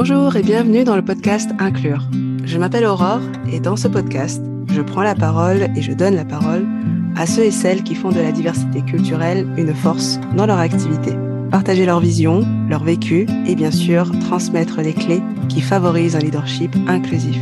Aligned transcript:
Bonjour 0.00 0.36
et 0.36 0.42
bienvenue 0.42 0.84
dans 0.84 0.94
le 0.94 1.04
podcast 1.04 1.50
Inclure. 1.58 2.04
Je 2.44 2.56
m'appelle 2.56 2.84
Aurore 2.84 3.20
et 3.52 3.58
dans 3.58 3.74
ce 3.74 3.88
podcast, 3.88 4.40
je 4.72 4.80
prends 4.80 5.02
la 5.02 5.16
parole 5.16 5.66
et 5.74 5.82
je 5.82 5.92
donne 5.92 6.14
la 6.14 6.24
parole 6.24 6.68
à 7.16 7.26
ceux 7.26 7.42
et 7.42 7.50
celles 7.50 7.82
qui 7.82 7.96
font 7.96 8.10
de 8.10 8.20
la 8.20 8.30
diversité 8.30 8.80
culturelle 8.82 9.44
une 9.56 9.74
force 9.74 10.20
dans 10.36 10.46
leur 10.46 10.60
activité. 10.60 11.10
Partager 11.50 11.84
leur 11.84 11.98
vision, 11.98 12.46
leur 12.68 12.84
vécu 12.84 13.26
et 13.44 13.56
bien 13.56 13.72
sûr 13.72 14.12
transmettre 14.20 14.82
les 14.82 14.94
clés 14.94 15.20
qui 15.48 15.60
favorisent 15.60 16.14
un 16.14 16.20
leadership 16.20 16.76
inclusif. 16.86 17.40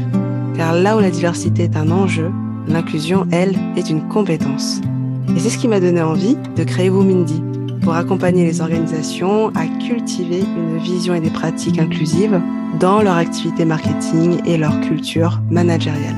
Car 0.56 0.72
là 0.72 0.96
où 0.96 1.00
la 1.00 1.10
diversité 1.10 1.64
est 1.64 1.76
un 1.76 1.90
enjeu, 1.90 2.30
l'inclusion, 2.66 3.28
elle, 3.32 3.54
est 3.76 3.90
une 3.90 4.08
compétence. 4.08 4.80
Et 5.36 5.40
c'est 5.40 5.50
ce 5.50 5.58
qui 5.58 5.68
m'a 5.68 5.78
donné 5.78 6.00
envie 6.00 6.38
de 6.56 6.64
créer 6.64 6.88
Womindy, 6.88 7.42
pour 7.86 7.94
accompagner 7.94 8.44
les 8.44 8.60
organisations 8.60 9.50
à 9.50 9.64
cultiver 9.86 10.40
une 10.40 10.76
vision 10.78 11.14
et 11.14 11.20
des 11.20 11.30
pratiques 11.30 11.78
inclusives 11.78 12.40
dans 12.80 13.00
leur 13.00 13.14
activité 13.14 13.64
marketing 13.64 14.40
et 14.44 14.56
leur 14.56 14.80
culture 14.80 15.40
managériale. 15.52 16.16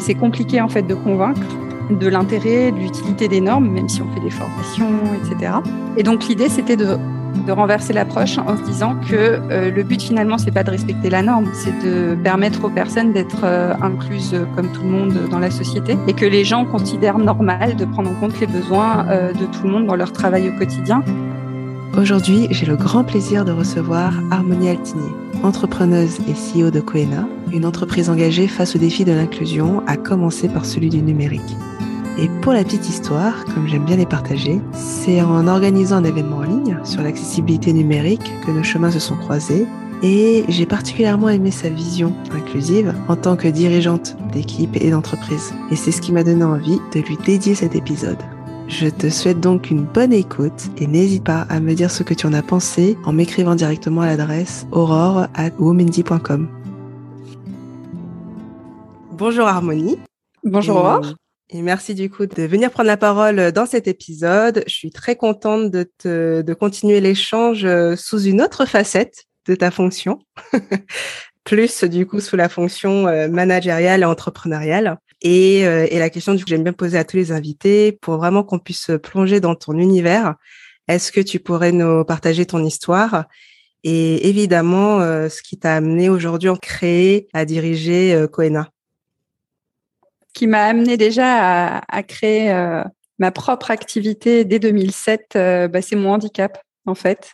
C'est 0.00 0.14
compliqué 0.14 0.62
en 0.62 0.70
fait 0.70 0.84
de 0.84 0.94
convaincre 0.94 1.46
de 1.90 2.08
l'intérêt, 2.08 2.72
de 2.72 2.78
l'utilité 2.78 3.28
des 3.28 3.42
normes, 3.42 3.68
même 3.68 3.90
si 3.90 4.00
on 4.00 4.10
fait 4.14 4.20
des 4.20 4.30
formations, 4.30 4.88
etc. 5.22 5.52
Et 5.98 6.02
donc 6.02 6.26
l'idée, 6.28 6.48
c'était 6.48 6.76
de 6.76 6.96
de 7.44 7.52
renverser 7.52 7.92
l'approche 7.92 8.38
en 8.38 8.56
se 8.56 8.62
disant 8.62 8.96
que 9.08 9.14
euh, 9.14 9.70
le 9.70 9.82
but 9.82 10.00
finalement 10.00 10.38
c'est 10.38 10.50
pas 10.50 10.64
de 10.64 10.70
respecter 10.70 11.10
la 11.10 11.22
norme, 11.22 11.48
c'est 11.52 11.76
de 11.84 12.16
permettre 12.22 12.64
aux 12.64 12.70
personnes 12.70 13.12
d'être 13.12 13.44
euh, 13.44 13.74
incluses 13.82 14.36
comme 14.54 14.70
tout 14.72 14.82
le 14.82 14.88
monde 14.88 15.28
dans 15.30 15.38
la 15.38 15.50
société 15.50 15.96
et 16.06 16.12
que 16.12 16.26
les 16.26 16.44
gens 16.44 16.64
considèrent 16.64 17.18
normal 17.18 17.76
de 17.76 17.84
prendre 17.84 18.10
en 18.10 18.14
compte 18.14 18.38
les 18.40 18.46
besoins 18.46 19.06
euh, 19.08 19.32
de 19.32 19.44
tout 19.46 19.64
le 19.64 19.70
monde 19.70 19.86
dans 19.86 19.96
leur 19.96 20.12
travail 20.12 20.48
au 20.48 20.58
quotidien. 20.58 21.02
Aujourd'hui, 21.98 22.46
j'ai 22.50 22.66
le 22.66 22.76
grand 22.76 23.04
plaisir 23.04 23.44
de 23.44 23.52
recevoir 23.52 24.12
Harmonie 24.30 24.68
Altinier, 24.68 25.12
entrepreneuse 25.42 26.18
et 26.28 26.34
CEO 26.34 26.70
de 26.70 26.80
Coena, 26.80 27.26
une 27.52 27.64
entreprise 27.64 28.10
engagée 28.10 28.48
face 28.48 28.76
aux 28.76 28.78
défis 28.78 29.04
de 29.06 29.12
l'inclusion, 29.12 29.82
à 29.86 29.96
commencer 29.96 30.48
par 30.48 30.66
celui 30.66 30.90
du 30.90 31.00
numérique. 31.00 31.56
Et 32.18 32.28
pour 32.40 32.54
la 32.54 32.64
petite 32.64 32.88
histoire, 32.88 33.44
comme 33.44 33.68
j'aime 33.68 33.84
bien 33.84 33.96
les 33.96 34.06
partager, 34.06 34.58
c'est 34.72 35.20
en 35.20 35.46
organisant 35.46 35.96
un 35.96 36.04
événement 36.04 36.38
en 36.38 36.42
ligne 36.42 36.78
sur 36.82 37.02
l'accessibilité 37.02 37.74
numérique 37.74 38.32
que 38.46 38.50
nos 38.50 38.62
chemins 38.62 38.90
se 38.90 38.98
sont 38.98 39.16
croisés 39.16 39.66
et 40.02 40.44
j'ai 40.48 40.64
particulièrement 40.64 41.28
aimé 41.28 41.50
sa 41.50 41.68
vision 41.68 42.14
inclusive 42.32 42.94
en 43.08 43.16
tant 43.16 43.36
que 43.36 43.48
dirigeante 43.48 44.16
d'équipe 44.32 44.76
et 44.80 44.90
d'entreprise. 44.90 45.52
Et 45.70 45.76
c'est 45.76 45.92
ce 45.92 46.00
qui 46.00 46.12
m'a 46.12 46.24
donné 46.24 46.44
envie 46.44 46.80
de 46.94 47.00
lui 47.00 47.18
dédier 47.18 47.54
cet 47.54 47.74
épisode. 47.74 48.18
Je 48.68 48.88
te 48.88 49.10
souhaite 49.10 49.40
donc 49.40 49.70
une 49.70 49.84
bonne 49.84 50.12
écoute 50.12 50.70
et 50.78 50.86
n'hésite 50.86 51.22
pas 51.22 51.42
à 51.50 51.60
me 51.60 51.74
dire 51.74 51.90
ce 51.90 52.02
que 52.02 52.14
tu 52.14 52.26
en 52.26 52.32
as 52.32 52.42
pensé 52.42 52.96
en 53.04 53.12
m'écrivant 53.12 53.54
directement 53.54 54.00
à 54.00 54.06
l'adresse 54.06 54.66
aurore 54.72 55.26
at 55.34 55.50
Bonjour 59.12 59.46
Harmonie. 59.46 59.98
Bonjour 60.44 60.76
Aurore. 60.76 61.14
Et 61.50 61.62
merci 61.62 61.94
du 61.94 62.10
coup 62.10 62.26
de 62.26 62.42
venir 62.42 62.72
prendre 62.72 62.88
la 62.88 62.96
parole 62.96 63.52
dans 63.52 63.66
cet 63.66 63.86
épisode. 63.86 64.64
Je 64.66 64.74
suis 64.74 64.90
très 64.90 65.14
contente 65.14 65.70
de, 65.70 65.88
te, 65.98 66.42
de 66.42 66.54
continuer 66.54 67.00
l'échange 67.00 67.64
euh, 67.64 67.94
sous 67.94 68.20
une 68.24 68.42
autre 68.42 68.66
facette 68.66 69.26
de 69.46 69.54
ta 69.54 69.70
fonction, 69.70 70.18
plus 71.44 71.84
du 71.84 72.04
coup 72.04 72.18
sous 72.18 72.34
la 72.34 72.48
fonction 72.48 73.06
euh, 73.06 73.28
managériale 73.28 74.02
et 74.02 74.04
entrepreneuriale. 74.04 74.98
Et, 75.22 75.64
euh, 75.68 75.86
et 75.88 76.00
la 76.00 76.10
question 76.10 76.34
coup 76.34 76.42
j'aime 76.48 76.64
bien 76.64 76.72
poser 76.72 76.98
à 76.98 77.04
tous 77.04 77.16
les 77.16 77.30
invités 77.30 77.92
pour 77.92 78.16
vraiment 78.16 78.42
qu'on 78.42 78.58
puisse 78.58 78.90
plonger 79.00 79.38
dans 79.38 79.54
ton 79.54 79.78
univers. 79.78 80.34
Est-ce 80.88 81.12
que 81.12 81.20
tu 81.20 81.38
pourrais 81.38 81.70
nous 81.70 82.04
partager 82.04 82.44
ton 82.46 82.64
histoire 82.64 83.24
et 83.84 84.28
évidemment 84.28 84.98
ce 85.28 85.42
qui 85.42 85.58
t'a 85.58 85.76
amené 85.76 86.08
aujourd'hui 86.08 86.48
à 86.48 86.56
créer, 86.56 87.28
à 87.32 87.44
diriger 87.44 88.26
Coena 88.32 88.70
qui 90.36 90.46
m'a 90.46 90.64
amené 90.64 90.98
déjà 90.98 91.78
à, 91.78 92.02
créer 92.02 92.52
euh, 92.52 92.84
ma 93.18 93.30
propre 93.30 93.70
activité 93.70 94.44
dès 94.44 94.58
2007, 94.58 95.32
euh, 95.34 95.66
bah, 95.66 95.80
c'est 95.80 95.96
mon 95.96 96.12
handicap 96.12 96.62
en 96.84 96.94
fait. 96.94 97.32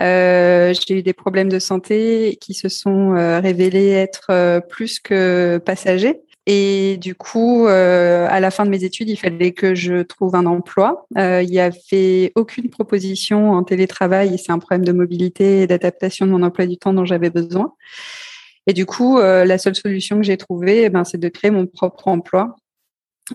Euh, 0.00 0.74
j'ai 0.74 0.98
eu 0.98 1.02
des 1.02 1.14
problèmes 1.14 1.48
de 1.48 1.58
santé 1.58 2.36
qui 2.40 2.52
se 2.54 2.68
sont 2.68 3.12
révélés 3.42 3.90
être 3.90 4.60
plus 4.68 5.00
que 5.00 5.58
passagers. 5.64 6.20
Et 6.46 6.98
du 6.98 7.14
coup, 7.14 7.66
à 7.66 8.38
la 8.38 8.50
fin 8.52 8.66
de 8.66 8.70
mes 8.70 8.84
études, 8.84 9.08
il 9.08 9.16
fallait 9.16 9.52
que 9.52 9.74
je 9.74 10.02
trouve 10.02 10.36
un 10.36 10.46
emploi. 10.46 11.06
il 11.16 11.48
n'y 11.48 11.58
avait 11.58 12.30
aucune 12.36 12.68
proposition 12.68 13.52
en 13.52 13.64
télétravail 13.64 14.34
et 14.34 14.38
c'est 14.38 14.52
un 14.52 14.60
problème 14.60 14.84
de 14.84 14.92
mobilité 14.92 15.62
et 15.62 15.66
d'adaptation 15.66 16.26
de 16.26 16.30
mon 16.30 16.42
emploi 16.42 16.66
du 16.66 16.76
temps 16.76 16.92
dont 16.92 17.06
j'avais 17.06 17.30
besoin. 17.30 17.72
Et 18.66 18.72
du 18.72 18.86
coup, 18.86 19.18
euh, 19.18 19.44
la 19.44 19.58
seule 19.58 19.74
solution 19.74 20.16
que 20.16 20.22
j'ai 20.22 20.36
trouvée, 20.36 20.84
eh 20.84 20.88
ben, 20.88 21.04
c'est 21.04 21.18
de 21.18 21.28
créer 21.28 21.50
mon 21.50 21.66
propre 21.66 22.08
emploi. 22.08 22.56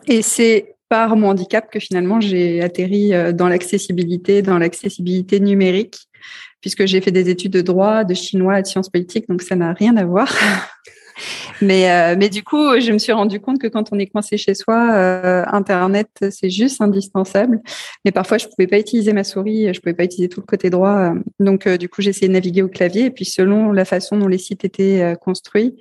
Et 0.07 0.21
c'est 0.21 0.75
par 0.89 1.15
mon 1.15 1.29
handicap 1.29 1.71
que 1.71 1.79
finalement 1.79 2.19
j'ai 2.19 2.61
atterri 2.61 3.13
euh, 3.13 3.31
dans 3.31 3.47
l'accessibilité, 3.47 4.41
dans 4.41 4.57
l'accessibilité 4.57 5.39
numérique, 5.39 6.07
puisque 6.61 6.85
j'ai 6.85 6.99
fait 6.99 7.11
des 7.11 7.29
études 7.29 7.53
de 7.53 7.61
droit, 7.61 8.03
de 8.03 8.15
chinois, 8.15 8.61
de 8.61 8.67
sciences 8.67 8.89
politiques, 8.89 9.29
donc 9.29 9.43
ça 9.43 9.55
n'a 9.55 9.73
rien 9.73 9.95
à 9.97 10.05
voir. 10.05 10.33
Mais, 11.61 11.91
euh, 11.91 12.15
mais 12.17 12.29
du 12.29 12.43
coup, 12.43 12.79
je 12.79 12.91
me 12.91 12.97
suis 12.97 13.11
rendu 13.11 13.39
compte 13.39 13.59
que 13.59 13.67
quand 13.67 13.89
on 13.91 13.99
est 13.99 14.07
coincé 14.07 14.37
chez 14.37 14.53
soi, 14.53 14.91
euh, 14.93 15.43
Internet, 15.47 16.09
c'est 16.31 16.49
juste 16.49 16.81
indispensable. 16.81 17.61
Mais 18.05 18.11
parfois, 18.11 18.37
je 18.37 18.47
pouvais 18.47 18.67
pas 18.67 18.79
utiliser 18.79 19.13
ma 19.13 19.23
souris, 19.23 19.73
je 19.73 19.79
pouvais 19.79 19.93
pas 19.93 20.05
utiliser 20.05 20.29
tout 20.29 20.41
le 20.41 20.45
côté 20.45 20.69
droit. 20.69 21.13
Donc, 21.39 21.67
euh, 21.67 21.77
du 21.77 21.89
coup, 21.89 22.01
j'ai 22.01 22.11
essayé 22.11 22.27
de 22.27 22.33
naviguer 22.33 22.61
au 22.61 22.69
clavier. 22.69 23.05
Et 23.05 23.11
puis, 23.11 23.25
selon 23.25 23.71
la 23.71 23.85
façon 23.85 24.17
dont 24.17 24.27
les 24.27 24.37
sites 24.37 24.65
étaient 24.65 25.15
construits, 25.21 25.75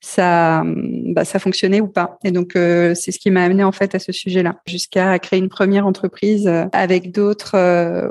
ça, 0.00 0.62
bah, 0.64 1.24
ça 1.24 1.38
fonctionnait 1.38 1.80
ou 1.80 1.88
pas. 1.88 2.18
Et 2.24 2.30
donc, 2.30 2.52
c'est 2.54 3.12
ce 3.12 3.18
qui 3.18 3.30
m'a 3.30 3.42
amené 3.42 3.64
en 3.64 3.72
fait 3.72 3.94
à 3.94 3.98
ce 3.98 4.12
sujet-là, 4.12 4.60
jusqu'à 4.66 5.18
créer 5.18 5.38
une 5.38 5.48
première 5.48 5.86
entreprise 5.86 6.48
avec 6.72 7.12
d'autres 7.12 7.56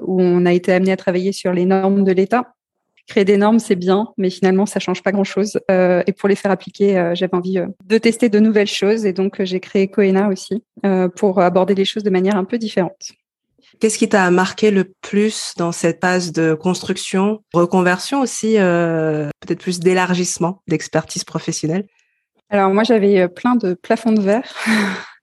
où 0.05 0.21
on 0.21 0.45
a 0.45 0.53
été 0.53 0.73
amené 0.73 0.91
à 0.91 0.97
travailler 0.97 1.31
sur 1.31 1.53
les 1.53 1.65
normes 1.65 2.03
de 2.03 2.11
l'État 2.11 2.54
créer 3.07 3.25
des 3.25 3.37
normes, 3.37 3.59
c'est 3.59 3.75
bien, 3.75 4.07
mais 4.17 4.29
finalement, 4.29 4.65
ça 4.65 4.79
change 4.79 5.03
pas 5.03 5.11
grand-chose. 5.11 5.59
Euh, 5.69 6.03
et 6.07 6.13
pour 6.13 6.29
les 6.29 6.35
faire 6.35 6.51
appliquer, 6.51 6.97
euh, 6.97 7.15
j'avais 7.15 7.35
envie 7.35 7.59
euh, 7.59 7.67
de 7.85 7.97
tester 7.97 8.29
de 8.29 8.39
nouvelles 8.39 8.67
choses. 8.67 9.05
Et 9.05 9.13
donc, 9.13 9.43
j'ai 9.43 9.59
créé 9.59 9.87
Coena 9.87 10.29
aussi 10.29 10.63
pour 11.15 11.41
aborder 11.41 11.73
les 11.73 11.85
choses 11.85 12.03
de 12.03 12.11
manière 12.11 12.35
un 12.35 12.43
peu 12.43 12.59
différente. 12.59 13.11
Qu'est-ce 13.79 13.97
qui 13.97 14.07
t'a 14.07 14.29
marqué 14.29 14.69
le 14.69 14.93
plus 15.01 15.53
dans 15.57 15.71
cette 15.71 15.99
phase 15.99 16.31
de 16.31 16.53
construction, 16.53 17.41
reconversion 17.53 18.21
aussi, 18.21 18.53
peut-être 18.53 19.59
plus 19.59 19.79
d'élargissement 19.79 20.61
d'expertise 20.67 21.23
professionnelle? 21.23 21.87
Alors 22.49 22.69
moi, 22.69 22.83
j'avais 22.83 23.27
plein 23.27 23.55
de 23.55 23.73
plafonds 23.73 24.11
de 24.11 24.21
verre. 24.21 24.53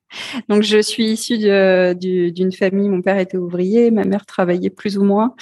Donc, 0.48 0.62
je 0.62 0.80
suis 0.80 1.12
issue 1.12 1.38
d'une 1.38 2.52
famille. 2.52 2.88
Mon 2.88 3.02
père 3.02 3.18
était 3.18 3.36
ouvrier, 3.36 3.90
ma 3.90 4.04
mère 4.04 4.26
travaillait 4.26 4.70
plus 4.70 4.98
ou 4.98 5.04
moins. 5.04 5.34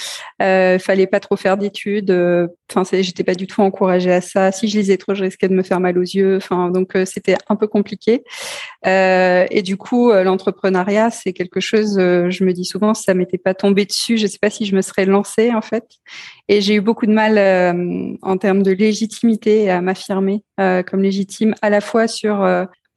Euh, 0.42 0.78
fallait 0.78 1.06
pas 1.06 1.20
trop 1.20 1.36
faire 1.36 1.56
d'études. 1.56 2.10
Euh, 2.10 2.48
enfin, 2.70 2.82
j'étais 3.00 3.24
pas 3.24 3.34
du 3.34 3.46
tout 3.46 3.60
encouragée 3.60 4.12
à 4.12 4.20
ça. 4.20 4.52
Si 4.52 4.68
je 4.68 4.78
lisais 4.78 4.96
trop, 4.96 5.14
je 5.14 5.24
risquais 5.24 5.48
de 5.48 5.54
me 5.54 5.62
faire 5.62 5.80
mal 5.80 5.98
aux 5.98 6.02
yeux. 6.02 6.36
Enfin, 6.36 6.70
donc 6.70 6.96
euh, 6.96 7.04
c'était 7.04 7.36
un 7.48 7.56
peu 7.56 7.66
compliqué. 7.66 8.22
Euh, 8.86 9.46
et 9.50 9.62
du 9.62 9.76
coup, 9.76 10.12
l'entrepreneuriat, 10.12 11.10
c'est 11.10 11.32
quelque 11.32 11.60
chose. 11.60 11.96
je 11.96 12.44
me 12.44 12.52
dis 12.52 12.64
souvent, 12.64 12.94
ça 12.94 13.14
m'était 13.14 13.38
pas 13.38 13.54
tombé 13.54 13.84
dessus. 13.84 14.16
Je 14.18 14.26
sais 14.26 14.38
pas 14.40 14.50
si 14.50 14.64
je 14.64 14.74
me 14.74 14.82
serais 14.82 15.04
lancée 15.04 15.52
en 15.54 15.62
fait. 15.62 15.84
Et 16.48 16.60
j'ai 16.60 16.74
eu 16.74 16.80
beaucoup 16.80 17.06
de 17.06 17.12
mal 17.12 18.18
en 18.22 18.36
termes 18.36 18.62
de 18.62 18.72
légitimité 18.72 19.70
à 19.70 19.80
m'affirmer 19.80 20.42
comme 20.56 21.02
légitime 21.02 21.54
à 21.62 21.70
la 21.70 21.80
fois 21.80 22.08
sur 22.08 22.44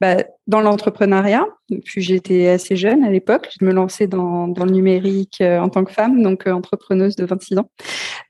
bah, 0.00 0.16
dans 0.46 0.60
l'entrepreneuriat. 0.60 1.46
Puis 1.84 2.02
j'étais 2.02 2.48
assez 2.48 2.76
jeune 2.76 3.04
à 3.04 3.10
l'époque. 3.10 3.48
Je 3.58 3.64
me 3.64 3.72
lançais 3.72 4.06
dans, 4.06 4.46
le 4.46 4.70
numérique 4.70 5.38
euh, 5.40 5.58
en 5.58 5.68
tant 5.68 5.84
que 5.84 5.92
femme, 5.92 6.22
donc 6.22 6.46
euh, 6.46 6.52
entrepreneuse 6.52 7.16
de 7.16 7.24
26 7.24 7.58
ans. 7.58 7.70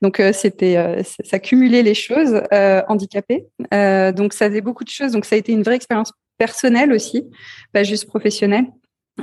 Donc 0.01 0.19
euh, 0.19 0.31
c'était 0.31 1.03
ça 1.23 1.39
cumulait 1.39 1.83
les 1.83 1.95
choses, 1.95 2.41
handicapée. 2.87 3.45
donc 3.71 4.33
ça 4.33 4.47
faisait 4.47 4.61
beaucoup 4.61 4.83
de 4.83 4.89
choses. 4.89 5.11
Donc 5.11 5.25
ça 5.25 5.35
a 5.35 5.39
été 5.39 5.51
une 5.51 5.63
vraie 5.63 5.75
expérience 5.75 6.11
personnelle 6.37 6.91
aussi, 6.91 7.23
pas 7.73 7.83
juste 7.83 8.05
professionnelle. 8.07 8.65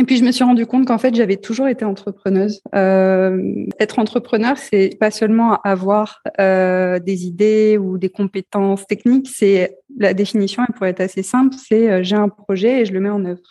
Et 0.01 0.05
puis 0.05 0.17
je 0.17 0.25
me 0.25 0.33
suis 0.33 0.43
rendu 0.43 0.65
compte 0.65 0.87
qu'en 0.87 0.97
fait 0.97 1.15
j'avais 1.15 1.37
toujours 1.37 1.69
été 1.69 1.85
entrepreneuse. 1.85 2.63
Euh, 2.75 3.67
être 3.79 3.99
entrepreneur, 3.99 4.57
c'est 4.57 4.97
pas 4.99 5.11
seulement 5.11 5.61
avoir 5.65 6.23
euh, 6.41 6.99
des 6.99 7.27
idées 7.27 7.77
ou 7.77 7.99
des 7.99 8.09
compétences 8.09 8.87
techniques. 8.87 9.29
C'est 9.29 9.77
la 9.99 10.15
définition, 10.15 10.65
elle 10.67 10.75
pourrait 10.75 10.91
être 10.91 11.03
assez 11.03 11.23
simple. 11.23 11.55
C'est 11.59 11.91
euh, 11.91 12.03
j'ai 12.03 12.17
un 12.17 12.31
projet 12.31 12.81
et 12.81 12.85
je 12.87 12.93
le 12.95 13.01
mets 13.01 13.11
en 13.11 13.25
œuvre. 13.27 13.43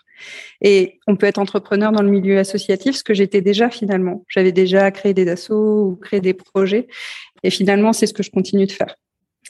Et 0.62 1.00
on 1.08 1.16
peut 1.16 1.28
être 1.28 1.38
entrepreneur 1.38 1.92
dans 1.92 2.02
le 2.02 2.10
milieu 2.10 2.40
associatif, 2.40 2.96
ce 2.96 3.04
que 3.04 3.14
j'étais 3.14 3.42
déjà 3.42 3.70
finalement. 3.70 4.24
J'avais 4.28 4.52
déjà 4.52 4.90
créé 4.90 5.14
des 5.14 5.30
assos 5.30 5.90
ou 5.90 5.96
créé 5.96 6.22
des 6.22 6.34
projets. 6.34 6.88
Et 7.44 7.52
finalement, 7.52 7.94
c'est 7.94 8.08
ce 8.08 8.14
que 8.14 8.24
je 8.24 8.32
continue 8.32 8.66
de 8.66 8.72
faire. 8.72 8.96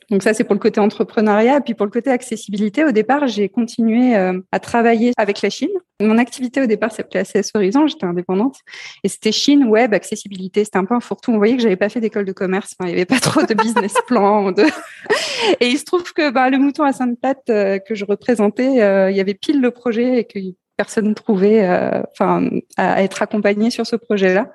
Donc 0.09 0.23
ça, 0.23 0.33
c'est 0.33 0.43
pour 0.43 0.55
le 0.55 0.59
côté 0.59 0.79
entrepreneuriat. 0.79 1.61
Puis 1.61 1.73
pour 1.73 1.85
le 1.85 1.91
côté 1.91 2.09
accessibilité, 2.09 2.83
au 2.83 2.91
départ, 2.91 3.27
j'ai 3.27 3.49
continué 3.49 4.15
euh, 4.15 4.39
à 4.51 4.59
travailler 4.59 5.13
avec 5.17 5.41
la 5.41 5.49
Chine. 5.49 5.69
Mon 6.01 6.17
activité 6.17 6.61
au 6.61 6.65
départ 6.65 6.91
s'appelait 6.91 7.21
ACS 7.21 7.51
Horizon, 7.53 7.87
j'étais 7.87 8.05
indépendante. 8.05 8.57
Et 9.03 9.07
c'était 9.07 9.31
Chine, 9.31 9.65
web, 9.65 9.93
accessibilité. 9.93 10.65
C'était 10.65 10.77
un 10.77 10.85
peu 10.85 10.95
un 10.95 10.99
fourre-tout. 10.99 11.31
On 11.31 11.37
voyait 11.37 11.55
que 11.55 11.61
j'avais 11.61 11.77
pas 11.77 11.89
fait 11.89 12.01
d'école 12.01 12.25
de 12.25 12.33
commerce. 12.33 12.75
il 12.81 12.87
n'y 12.87 12.91
avait 12.93 13.05
pas 13.05 13.19
trop 13.21 13.43
de 13.43 13.53
business 13.53 13.93
plan. 14.07 14.53
Et 15.59 15.67
il 15.67 15.77
se 15.77 15.85
trouve 15.85 16.11
que 16.13 16.29
bah, 16.29 16.49
le 16.49 16.57
mouton 16.57 16.83
à 16.83 16.93
Sainte-Platte 16.93 17.49
euh, 17.49 17.79
que 17.79 17.95
je 17.95 18.05
représentais, 18.05 18.81
euh, 18.81 19.11
il 19.11 19.17
y 19.17 19.21
avait 19.21 19.33
pile 19.33 19.61
le 19.61 19.71
projet 19.71 20.19
et 20.19 20.23
que 20.25 20.39
personne 20.77 21.13
trouvait 21.13 21.63
euh, 21.63 22.01
enfin 22.11 22.49
à 22.77 23.03
être 23.03 23.21
accompagné 23.21 23.69
sur 23.69 23.85
ce 23.85 23.95
projet-là. 23.95 24.51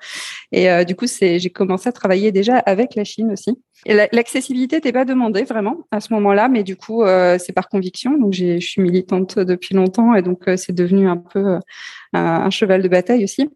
Et 0.53 0.71
euh, 0.71 0.85
du 0.85 0.97
coup, 0.97 1.07
c'est 1.07 1.39
j'ai 1.39 1.51
commencé 1.51 1.89
à 1.89 1.93
travailler 1.93 2.33
déjà 2.33 2.59
avec 2.59 2.95
la 2.95 3.05
Chine 3.05 3.33
aussi. 3.33 3.59
L'accessibilité 3.87 4.77
n'était 4.77 4.93
pas 4.93 5.05
demandée 5.05 5.45
vraiment 5.45 5.87
à 5.93 6.01
ce 6.01 6.13
moment-là, 6.15 6.49
mais 6.49 6.65
du 6.65 6.77
coup, 6.77 7.03
euh, 7.05 7.39
c'est 7.39 7.53
par 7.53 7.69
conviction. 7.69 8.19
Donc, 8.19 8.33
je 8.33 8.59
suis 8.59 8.83
militante 8.83 9.39
depuis 9.39 9.75
longtemps 9.75 10.15
et 10.15 10.23
donc 10.23 10.45
c'est 10.57 10.75
devenu 10.75 11.09
un 11.09 11.17
peu 11.17 11.59
un 12.13 12.51
cheval 12.51 12.83
de 12.83 12.89
bataille 12.89 13.23
aussi. 13.23 13.49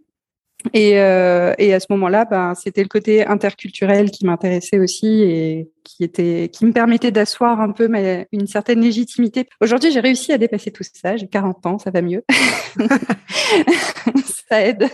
Et, 0.74 0.90
et, 0.90 1.74
à 1.74 1.80
ce 1.80 1.86
moment-là, 1.90 2.26
ben, 2.26 2.54
c'était 2.54 2.82
le 2.82 2.88
côté 2.88 3.26
interculturel 3.26 4.10
qui 4.10 4.26
m'intéressait 4.26 4.78
aussi 4.78 5.66
qui 5.84 6.04
était, 6.04 6.50
qui 6.52 6.64
me 6.66 6.72
permettait 6.72 7.10
d'asseoir 7.10 7.60
un 7.60 7.70
peu 7.70 7.88
une 8.32 8.46
certaine 8.46 8.80
légitimité. 8.80 9.46
Aujourd'hui, 9.60 9.90
j'ai 9.90 10.00
réussi 10.00 10.32
à 10.32 10.38
dépasser 10.38 10.70
tout 10.70 10.84
ça. 10.84 11.16
J'ai 11.16 11.26
40 11.26 11.66
ans, 11.66 11.78
ça 11.78 11.90
va 11.90 12.02
mieux. 12.02 12.24
ça 14.48 14.62
aide. 14.62 14.88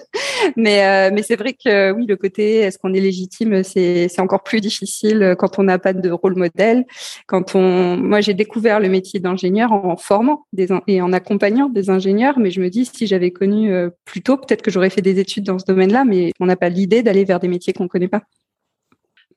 Mais, 0.57 0.85
euh, 0.85 1.11
mais 1.13 1.23
c'est 1.23 1.37
vrai 1.37 1.53
que 1.53 1.93
oui, 1.93 2.07
le 2.07 2.17
côté 2.17 2.57
est-ce 2.57 2.79
qu'on 2.79 2.93
est 2.93 3.01
légitime, 3.01 3.63
c'est, 3.63 4.09
encore 4.19 4.43
plus 4.43 4.61
difficile 4.61 5.35
quand 5.39 5.59
on 5.59 5.65
n'a 5.65 5.79
pas 5.79 5.93
de 5.93 6.11
rôle 6.11 6.37
modèle. 6.37 6.85
Quand 7.27 7.55
on, 7.55 7.97
moi, 7.97 8.21
j'ai 8.21 8.35
découvert 8.35 8.81
le 8.81 8.89
métier 8.89 9.21
d'ingénieur 9.21 9.73
en 9.73 9.97
formant 9.97 10.47
et 10.87 11.01
en 11.03 11.13
accompagnant 11.13 11.69
des 11.69 11.91
ingénieurs, 11.91 12.39
mais 12.39 12.51
je 12.51 12.61
me 12.61 12.71
dis 12.71 12.87
si 12.87 13.07
j'avais 13.07 13.31
connu 13.31 13.73
euh, 13.73 13.91
plus 14.05 14.23
tôt, 14.23 14.37
peut-être 14.37 14.63
que 14.63 14.71
j'aurais 14.71 14.91
fait 14.91 15.03
des 15.03 15.19
études 15.19 15.45
dans 15.45 15.59
ce 15.59 15.65
domaine-là, 15.67 16.05
mais 16.05 16.33
on 16.41 16.47
n'a 16.47 16.57
pas 16.57 16.69
l'idée 16.69 17.03
d'aller 17.03 17.25
vers 17.25 17.41
des 17.41 17.49
métiers 17.49 17.73
qu'on 17.73 17.89
connaît 17.89 18.09
pas. 18.09 18.23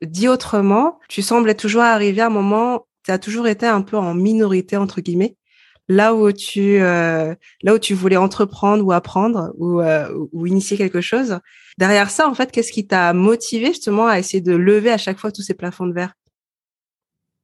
Dit 0.02 0.28
autrement, 0.28 0.98
tu 1.08 1.22
sembles 1.22 1.54
toujours 1.54 1.82
arriver 1.82 2.22
à 2.22 2.26
un 2.26 2.30
moment, 2.30 2.86
tu 3.04 3.10
as 3.10 3.18
toujours 3.18 3.46
été 3.48 3.66
un 3.66 3.82
peu 3.82 3.96
en 3.98 4.14
minorité, 4.14 4.76
entre 4.76 5.00
guillemets, 5.02 5.36
là 5.88 6.14
où 6.14 6.32
tu, 6.32 6.80
euh, 6.80 7.34
là 7.62 7.74
où 7.74 7.78
tu 7.78 7.94
voulais 7.94 8.16
entreprendre 8.16 8.84
ou 8.84 8.92
apprendre 8.92 9.52
ou, 9.58 9.80
euh, 9.80 10.08
ou 10.32 10.46
initier 10.46 10.76
quelque 10.78 11.00
chose. 11.02 11.38
Derrière 11.78 12.10
ça, 12.10 12.28
en 12.28 12.34
fait, 12.34 12.50
qu'est-ce 12.52 12.72
qui 12.72 12.86
t'a 12.86 13.12
motivé 13.12 13.66
justement 13.68 14.06
à 14.06 14.18
essayer 14.18 14.40
de 14.40 14.54
lever 14.54 14.90
à 14.90 14.98
chaque 14.98 15.18
fois 15.18 15.32
tous 15.32 15.42
ces 15.42 15.54
plafonds 15.54 15.86
de 15.86 15.94
verre? 15.94 16.14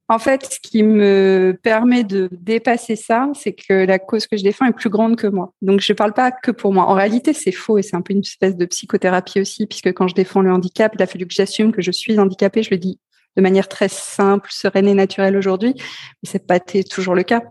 En 0.08 0.18
fait, 0.20 0.44
ce 0.44 0.60
qui 0.60 0.84
me 0.84 1.58
permet 1.62 2.04
de 2.04 2.28
dépasser 2.30 2.94
ça, 2.94 3.28
c'est 3.34 3.52
que 3.52 3.72
la 3.72 3.98
cause 3.98 4.26
que 4.26 4.36
je 4.36 4.44
défends 4.44 4.66
est 4.66 4.72
plus 4.72 4.90
grande 4.90 5.16
que 5.16 5.26
moi. 5.26 5.52
Donc, 5.62 5.80
je 5.80 5.92
ne 5.92 5.96
parle 5.96 6.12
pas 6.12 6.30
que 6.30 6.52
pour 6.52 6.72
moi. 6.72 6.84
En 6.84 6.94
réalité, 6.94 7.32
c'est 7.32 7.50
faux 7.50 7.78
et 7.78 7.82
c'est 7.82 7.96
un 7.96 8.02
peu 8.02 8.12
une 8.12 8.20
espèce 8.20 8.56
de 8.56 8.66
psychothérapie 8.66 9.40
aussi, 9.40 9.66
puisque 9.66 9.92
quand 9.92 10.06
je 10.06 10.14
défends 10.14 10.42
le 10.42 10.52
handicap, 10.52 10.92
il 10.94 11.02
a 11.02 11.06
fallu 11.06 11.26
que 11.26 11.34
j'assume 11.34 11.72
que 11.72 11.82
je 11.82 11.90
suis 11.90 12.18
handicapée. 12.18 12.62
Je 12.62 12.70
le 12.70 12.78
dis 12.78 13.00
de 13.36 13.42
manière 13.42 13.68
très 13.68 13.88
simple, 13.88 14.48
sereine 14.50 14.88
et 14.88 14.94
naturelle 14.94 15.36
aujourd'hui, 15.36 15.74
mais 15.76 16.28
c'est 16.30 16.46
pas 16.46 16.60
toujours 16.60 17.14
le 17.14 17.22
cas. 17.22 17.42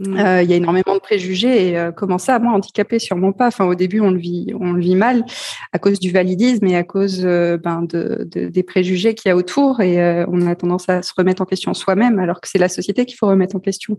Mm. 0.00 0.18
Euh, 0.18 0.42
il 0.42 0.50
y 0.50 0.54
a 0.54 0.56
énormément 0.56 0.94
de 0.94 0.98
préjugés 0.98 1.68
et 1.68 1.78
euh, 1.78 1.92
comment 1.92 2.16
ça, 2.16 2.38
moi, 2.38 2.52
handicapé, 2.52 2.98
sûrement 2.98 3.32
pas. 3.32 3.48
Enfin, 3.48 3.66
au 3.66 3.74
début, 3.74 4.00
on 4.00 4.10
le 4.10 4.18
vit, 4.18 4.52
on 4.58 4.72
le 4.72 4.80
vit 4.80 4.96
mal 4.96 5.24
à 5.72 5.78
cause 5.78 6.00
du 6.00 6.10
validisme 6.10 6.66
et 6.66 6.76
à 6.76 6.84
cause 6.84 7.22
euh, 7.24 7.58
ben, 7.58 7.82
de, 7.82 8.26
de, 8.30 8.48
des 8.48 8.62
préjugés 8.62 9.14
qu'il 9.14 9.28
y 9.28 9.32
a 9.32 9.36
autour 9.36 9.80
et 9.80 10.00
on 10.28 10.46
a 10.46 10.54
tendance 10.54 10.88
à 10.88 11.02
se 11.02 11.12
remettre 11.16 11.42
en 11.42 11.44
question 11.44 11.74
soi-même 11.74 12.18
alors 12.18 12.40
que 12.40 12.48
c'est 12.48 12.58
la 12.58 12.68
société 12.68 13.04
qu'il 13.04 13.16
faut 13.16 13.26
remettre 13.26 13.56
en 13.56 13.60
question. 13.60 13.98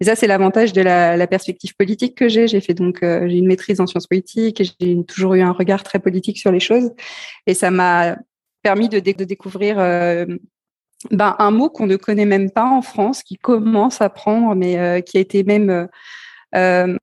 Et 0.00 0.04
ça, 0.04 0.14
c'est 0.14 0.28
l'avantage 0.28 0.72
de 0.72 0.82
la, 0.82 1.16
la, 1.16 1.26
perspective 1.26 1.74
politique 1.76 2.16
que 2.16 2.28
j'ai. 2.28 2.46
J'ai 2.46 2.60
fait 2.60 2.74
donc 2.74 2.98
j'ai 3.02 3.36
une 3.36 3.46
maîtrise 3.46 3.80
en 3.80 3.86
sciences 3.86 4.06
politiques 4.06 4.60
et 4.60 4.64
j'ai 4.64 5.04
toujours 5.04 5.34
eu 5.34 5.40
un 5.40 5.52
regard 5.52 5.82
très 5.82 5.98
politique 5.98 6.38
sur 6.38 6.52
les 6.52 6.60
choses 6.60 6.90
et 7.46 7.54
ça 7.54 7.70
m'a 7.70 8.16
permis 8.62 8.88
de, 8.88 9.00
de 9.00 9.24
découvrir 9.24 9.78
ben, 11.10 11.34
un 11.38 11.50
mot 11.50 11.70
qu'on 11.70 11.86
ne 11.86 11.96
connaît 11.96 12.26
même 12.26 12.50
pas 12.50 12.66
en 12.66 12.82
France, 12.82 13.22
qui 13.22 13.36
commence 13.36 14.00
à 14.00 14.10
prendre, 14.10 14.54
mais 14.54 14.78
euh, 14.78 15.00
qui 15.00 15.16
a 15.16 15.20
été 15.20 15.44
même 15.44 15.70
euh, 15.70 15.86
euh 16.56 16.96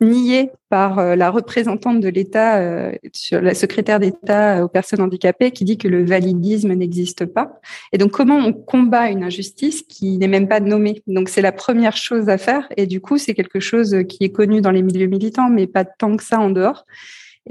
nié 0.00 0.52
par 0.68 1.16
la 1.16 1.28
représentante 1.28 1.98
de 1.98 2.08
l'État, 2.08 2.92
la 3.32 3.54
secrétaire 3.54 3.98
d'État 3.98 4.64
aux 4.64 4.68
personnes 4.68 5.00
handicapées, 5.00 5.50
qui 5.50 5.64
dit 5.64 5.76
que 5.76 5.88
le 5.88 6.04
validisme 6.04 6.72
n'existe 6.72 7.24
pas. 7.24 7.58
Et 7.92 7.98
donc, 7.98 8.12
comment 8.12 8.36
on 8.36 8.52
combat 8.52 9.10
une 9.10 9.24
injustice 9.24 9.82
qui 9.82 10.16
n'est 10.18 10.28
même 10.28 10.46
pas 10.46 10.60
nommée? 10.60 11.02
Donc, 11.08 11.28
c'est 11.28 11.42
la 11.42 11.50
première 11.50 11.96
chose 11.96 12.28
à 12.28 12.38
faire. 12.38 12.68
Et 12.76 12.86
du 12.86 13.00
coup, 13.00 13.18
c'est 13.18 13.34
quelque 13.34 13.58
chose 13.58 14.04
qui 14.08 14.22
est 14.22 14.30
connu 14.30 14.60
dans 14.60 14.70
les 14.70 14.82
milieux 14.82 15.08
militants, 15.08 15.50
mais 15.50 15.66
pas 15.66 15.84
tant 15.84 16.16
que 16.16 16.22
ça 16.22 16.38
en 16.38 16.50
dehors. 16.50 16.86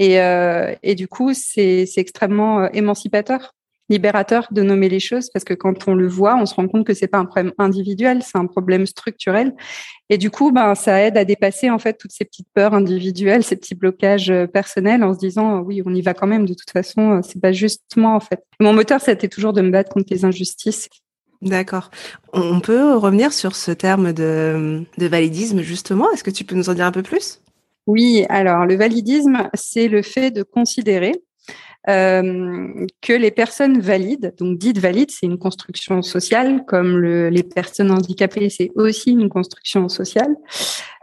Et, 0.00 0.14
et 0.14 0.94
du 0.94 1.06
coup, 1.06 1.34
c'est 1.34 1.86
extrêmement 1.98 2.72
émancipateur 2.72 3.52
libérateur 3.88 4.48
de 4.50 4.62
nommer 4.62 4.88
les 4.88 5.00
choses 5.00 5.30
parce 5.30 5.44
que 5.44 5.54
quand 5.54 5.88
on 5.88 5.94
le 5.94 6.06
voit, 6.06 6.36
on 6.36 6.46
se 6.46 6.54
rend 6.54 6.68
compte 6.68 6.86
que 6.86 6.94
c'est 6.94 7.08
pas 7.08 7.18
un 7.18 7.24
problème 7.24 7.52
individuel, 7.58 8.22
c'est 8.22 8.38
un 8.38 8.46
problème 8.46 8.86
structurel. 8.86 9.54
Et 10.10 10.18
du 10.18 10.30
coup, 10.30 10.52
ben, 10.52 10.74
ça 10.74 11.00
aide 11.02 11.16
à 11.16 11.24
dépasser 11.24 11.70
en 11.70 11.78
fait 11.78 11.94
toutes 11.94 12.12
ces 12.12 12.24
petites 12.24 12.48
peurs 12.54 12.74
individuelles, 12.74 13.44
ces 13.44 13.56
petits 13.56 13.74
blocages 13.74 14.30
euh, 14.30 14.46
personnels 14.46 15.04
en 15.04 15.14
se 15.14 15.18
disant 15.18 15.60
oui, 15.60 15.82
on 15.84 15.94
y 15.94 16.02
va 16.02 16.14
quand 16.14 16.26
même. 16.26 16.46
De 16.46 16.54
toute 16.54 16.70
façon, 16.70 17.18
euh, 17.18 17.20
c'est 17.22 17.40
pas 17.40 17.52
juste 17.52 17.82
moi 17.96 18.12
en 18.12 18.20
fait. 18.20 18.44
Mon 18.60 18.72
moteur, 18.72 19.00
c'était 19.00 19.28
toujours 19.28 19.52
de 19.52 19.62
me 19.62 19.70
battre 19.70 19.90
contre 19.90 20.08
les 20.10 20.24
injustices. 20.24 20.88
D'accord. 21.40 21.90
On 22.32 22.60
peut 22.60 22.94
revenir 22.96 23.32
sur 23.32 23.54
ce 23.54 23.70
terme 23.70 24.12
de, 24.12 24.84
de 24.98 25.06
validisme 25.06 25.60
justement. 25.60 26.10
Est-ce 26.10 26.24
que 26.24 26.30
tu 26.30 26.44
peux 26.44 26.56
nous 26.56 26.68
en 26.68 26.74
dire 26.74 26.86
un 26.86 26.92
peu 26.92 27.02
plus? 27.02 27.40
Oui. 27.86 28.26
Alors, 28.28 28.66
le 28.66 28.76
validisme, 28.76 29.48
c'est 29.54 29.88
le 29.88 30.02
fait 30.02 30.30
de 30.30 30.42
considérer 30.42 31.22
euh, 31.88 32.86
que 33.00 33.12
les 33.12 33.30
personnes 33.30 33.80
valides, 33.80 34.34
donc 34.38 34.58
dites 34.58 34.78
valides, 34.78 35.10
c'est 35.10 35.26
une 35.26 35.38
construction 35.38 36.02
sociale, 36.02 36.64
comme 36.66 36.98
le, 36.98 37.28
les 37.30 37.42
personnes 37.42 37.90
handicapées, 37.90 38.50
c'est 38.50 38.70
aussi 38.74 39.12
une 39.12 39.28
construction 39.28 39.88
sociale, 39.88 40.34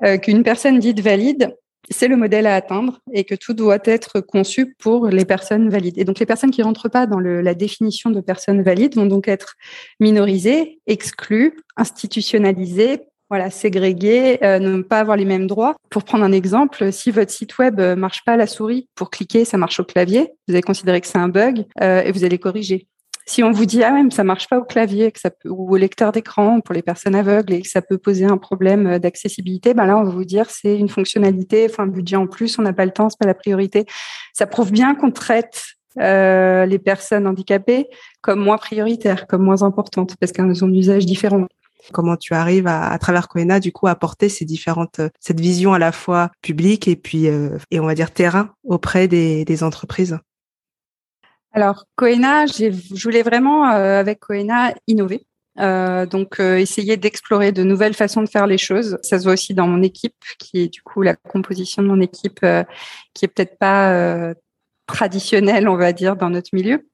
euh, 0.04 0.18
qu'une 0.18 0.44
personne 0.44 0.80
dite 0.80 1.00
valide, 1.00 1.56
c'est 1.90 2.08
le 2.08 2.18
modèle 2.18 2.48
à 2.48 2.56
atteindre 2.56 3.00
et 3.14 3.24
que 3.24 3.36
tout 3.36 3.54
doit 3.54 3.80
être 3.86 4.20
conçu 4.20 4.76
pour 4.80 5.08
les 5.08 5.26
personnes 5.26 5.70
valides. 5.70 5.98
Et 5.98 6.04
donc 6.04 6.20
les 6.20 6.26
personnes 6.26 6.52
qui 6.52 6.64
rentrent 6.64 6.90
pas 6.90 7.06
dans 7.06 7.20
le, 7.20 7.42
la 7.42 7.54
définition 7.54 8.10
de 8.10 8.22
personnes 8.22 8.64
valides 8.64 8.96
vont 8.96 9.06
donc 9.06 9.28
être 9.28 9.56
minorisées, 10.00 10.80
exclues, 10.88 11.56
institutionnalisées, 11.78 13.02
voilà, 13.30 13.50
ségréguer, 13.50 14.40
euh, 14.44 14.60
ne 14.60 14.82
pas 14.82 15.00
avoir 15.00 15.18
les 15.18 15.26
mêmes 15.26 15.48
droits. 15.48 15.76
Pour 15.90 16.04
prendre 16.04 16.24
un 16.24 16.32
exemple, 16.32 16.92
si 16.92 17.12
votre 17.12 17.32
site 17.32 17.58
web 17.58 17.80
euh, 17.80 17.96
marche 17.96 18.24
pas 18.26 18.34
à 18.34 18.38
la 18.38 18.48
souris, 18.48 18.88
pour 18.96 19.10
cliquer, 19.10 19.46
ça 19.46 19.58
marche 19.58 19.80
au 19.80 19.84
clavier, 19.84 20.32
vous 20.48 20.54
allez 20.54 20.62
considérer 20.62 21.02
que 21.02 21.08
c'est 21.08 21.18
un 21.18 21.30
bug 21.30 21.66
euh, 21.82 22.02
et 22.02 22.12
vous 22.12 22.24
allez 22.24 22.38
corriger. 22.38 22.88
Si 23.28 23.42
on 23.42 23.50
vous 23.50 23.66
dit 23.66 23.84
ah 23.84 23.92
même 23.92 24.12
ça 24.12 24.24
marche 24.24 24.48
pas 24.48 24.60
au 24.60 24.64
clavier, 24.64 25.12
que 25.12 25.20
ça 25.20 25.32
peut, 25.32 25.50
ou 25.50 25.74
au 25.74 25.78
lecteur 25.78 26.12
d'écran 26.12 26.62
pour 26.62 26.76
les 26.76 26.84
personnes 26.84 27.16
aveugles 27.16 27.54
et 27.54 27.62
que 27.64 27.68
ça 27.68 27.82
peut 27.82 27.98
poser 27.98 28.26
un 28.26 28.38
problème 28.38 29.00
d'accessibilité, 29.00 29.74
ben 29.74 29.88
là 29.88 29.98
on 29.98 30.04
va 30.04 30.12
vous 30.12 30.26
dire 30.26 30.52
c'est 30.52 30.78
une 30.78 30.90
fonctionnalité, 30.90 31.66
enfin 31.68 31.86
un 31.86 31.88
budget 31.88 32.18
en 32.18 32.28
plus, 32.28 32.60
on 32.60 32.62
n'a 32.62 32.74
pas 32.74 32.86
le 32.86 32.92
temps, 32.92 33.10
c'est 33.10 33.18
pas 33.18 33.26
la 33.26 33.34
priorité. 33.34 33.86
Ça 34.34 34.46
prouve 34.46 34.72
bien 34.72 34.94
qu'on 34.94 35.10
traite 35.10 35.64
euh, 36.00 36.66
les 36.66 36.78
personnes 36.78 37.26
handicapées 37.26 37.88
comme 38.22 38.42
moins 38.42 38.58
prioritaires, 38.58 39.28
comme 39.28 39.44
moins 39.44 39.64
importantes, 39.64 40.16
parce 40.20 40.32
qu'elles 40.32 40.64
ont 40.64 40.68
un 40.68 40.74
usage 40.74 41.06
différent. 41.06 41.48
Comment 41.92 42.18
tu 42.18 42.34
arrives 42.34 42.68
à, 42.68 42.90
à 42.90 42.98
travers 42.98 43.28
Coena, 43.28 43.60
du 43.60 43.72
coup, 43.72 43.88
à 43.88 43.92
apporter 43.92 44.30
ces 44.30 44.46
différentes, 44.46 45.00
euh, 45.00 45.10
cette 45.20 45.40
vision 45.40 45.74
à 45.74 45.80
la 45.80 45.92
fois 45.92 46.32
publique 46.42 46.88
et 46.88 46.96
puis, 46.96 47.28
euh, 47.28 47.58
et 47.72 47.80
on 47.80 47.86
va 47.86 47.96
dire 47.96 48.12
terrain 48.12 48.54
auprès 48.64 49.08
des, 49.08 49.46
des 49.46 49.64
entreprises 49.64 50.18
Alors, 51.54 51.86
Coena, 51.96 52.46
je 52.46 53.04
voulais 53.04 53.24
vraiment, 53.24 53.70
euh, 53.72 54.00
avec 54.00 54.20
Coena, 54.20 54.74
innover. 54.88 55.26
Euh, 55.58 56.06
donc 56.06 56.42
essayer 56.42 56.98
d'explorer 56.98 57.54
de 57.54 57.64
nouvelles 57.64 57.94
façons 57.94 58.22
de 58.22 58.28
faire 58.28 58.46
les 58.46 58.58
choses. 58.58 58.98
Ça 59.04 59.18
se 59.20 59.24
voit 59.24 59.34
aussi 59.34 59.54
dans 59.54 59.68
mon 59.68 59.82
équipe, 59.84 60.16
qui 60.38 60.60
est 60.60 60.68
du 60.68 60.82
coup 60.82 61.02
la 61.02 61.16
composition 61.16 61.82
de 61.82 61.88
mon 61.88 62.02
équipe, 62.02 62.46
qui 63.14 63.26
est 63.26 63.30
peut-être 63.30 63.58
pas 63.58 64.34
traditionnelle, 64.86 65.70
on 65.70 65.78
va 65.78 65.94
dire, 65.94 66.18
dans 66.18 66.30
notre 66.30 66.50
milieu 66.52 66.86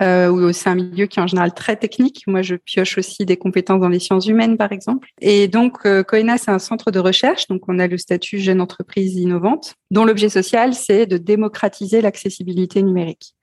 euh, 0.00 0.52
c'est 0.52 0.68
un 0.68 0.74
milieu 0.74 1.06
qui 1.06 1.18
est 1.18 1.22
en 1.22 1.26
général 1.26 1.54
très 1.54 1.76
technique. 1.76 2.24
Moi, 2.26 2.42
je 2.42 2.56
pioche 2.56 2.98
aussi 2.98 3.24
des 3.24 3.36
compétences 3.36 3.80
dans 3.80 3.88
les 3.88 3.98
sciences 3.98 4.26
humaines, 4.26 4.56
par 4.56 4.72
exemple. 4.72 5.08
Et 5.20 5.48
donc, 5.48 5.78
euh, 5.86 6.02
Coena, 6.02 6.38
c'est 6.38 6.50
un 6.50 6.58
centre 6.58 6.90
de 6.90 6.98
recherche. 6.98 7.46
Donc, 7.48 7.62
on 7.68 7.78
a 7.78 7.86
le 7.86 7.98
statut 7.98 8.38
jeune 8.38 8.60
entreprise 8.60 9.16
innovante, 9.16 9.74
dont 9.90 10.04
l'objet 10.04 10.28
social, 10.28 10.74
c'est 10.74 11.06
de 11.06 11.16
démocratiser 11.16 12.00
l'accessibilité 12.00 12.82
numérique. 12.82 13.34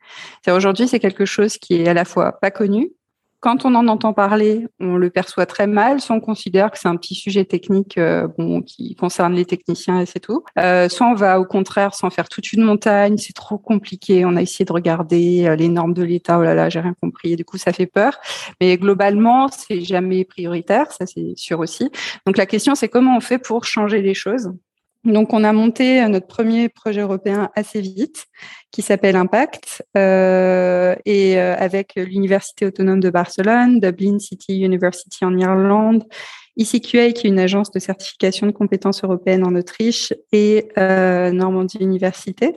Aujourd'hui, 0.47 0.87
c'est 0.87 0.99
quelque 0.99 1.25
chose 1.25 1.57
qui 1.57 1.75
est 1.75 1.87
à 1.87 1.93
la 1.93 2.05
fois 2.05 2.31
pas 2.39 2.51
connu, 2.51 2.91
quand 3.39 3.65
on 3.65 3.75
en 3.75 3.87
entend 3.87 4.13
parler, 4.13 4.67
on 4.79 4.97
le 4.97 5.09
perçoit 5.09 5.45
très 5.45 5.67
mal. 5.67 6.01
Soit 6.01 6.15
on 6.15 6.19
considère 6.19 6.71
que 6.71 6.79
c'est 6.79 6.87
un 6.87 6.95
petit 6.95 7.15
sujet 7.15 7.45
technique 7.45 7.97
euh, 7.97 8.27
bon, 8.37 8.61
qui 8.61 8.95
concerne 8.95 9.33
les 9.33 9.45
techniciens 9.45 9.99
et 10.01 10.05
c'est 10.05 10.19
tout. 10.19 10.43
Euh, 10.57 10.89
soit 10.89 11.07
on 11.07 11.13
va 11.13 11.39
au 11.39 11.45
contraire 11.45 11.93
s'en 11.93 12.09
faire 12.09 12.29
toute 12.29 12.51
une 12.53 12.63
montagne, 12.63 13.17
c'est 13.17 13.33
trop 13.33 13.57
compliqué. 13.57 14.25
On 14.25 14.35
a 14.35 14.41
essayé 14.41 14.65
de 14.65 14.73
regarder 14.73 15.47
euh, 15.47 15.55
les 15.55 15.67
normes 15.67 15.93
de 15.93 16.03
l'État. 16.03 16.39
Oh 16.39 16.43
là 16.43 16.55
là, 16.55 16.69
j'ai 16.69 16.79
rien 16.79 16.95
compris. 16.99 17.33
Et 17.33 17.35
du 17.35 17.45
coup, 17.45 17.57
ça 17.57 17.73
fait 17.73 17.85
peur. 17.85 18.19
Mais 18.59 18.77
globalement, 18.77 19.49
c'est 19.49 19.81
jamais 19.81 20.25
prioritaire. 20.25 20.91
Ça, 20.91 21.05
c'est 21.05 21.33
sûr 21.35 21.59
aussi. 21.59 21.91
Donc 22.25 22.37
la 22.37 22.45
question, 22.45 22.75
c'est 22.75 22.89
comment 22.89 23.17
on 23.17 23.21
fait 23.21 23.39
pour 23.39 23.65
changer 23.65 24.01
les 24.01 24.13
choses? 24.13 24.51
Donc, 25.07 25.31
on 25.31 25.45
a 25.45 25.53
monté 25.53 26.05
notre 26.09 26.27
premier 26.27 26.67
projet 26.67 26.99
européen 26.99 27.49
assez 27.55 27.79
vite, 27.79 28.25
qui 28.71 28.81
s'appelle 28.81 29.15
Impact, 29.15 29.81
euh, 29.95 30.95
et 31.05 31.39
euh, 31.39 31.55
avec 31.57 31.93
l'Université 31.95 32.65
autonome 32.65 32.99
de 32.99 33.09
Barcelone, 33.09 33.79
Dublin 33.79 34.19
City 34.19 34.59
University 34.59 35.23
en 35.23 35.37
Irlande, 35.37 36.03
ECQA, 36.57 37.11
qui 37.11 37.27
est 37.27 37.29
une 37.29 37.39
agence 37.39 37.71
de 37.71 37.79
certification 37.79 38.47
de 38.47 38.51
compétences 38.51 39.03
européennes 39.03 39.45
en 39.45 39.55
Autriche, 39.55 40.13
et 40.31 40.69
euh, 40.77 41.31
Normandie 41.31 41.77
Université. 41.79 42.55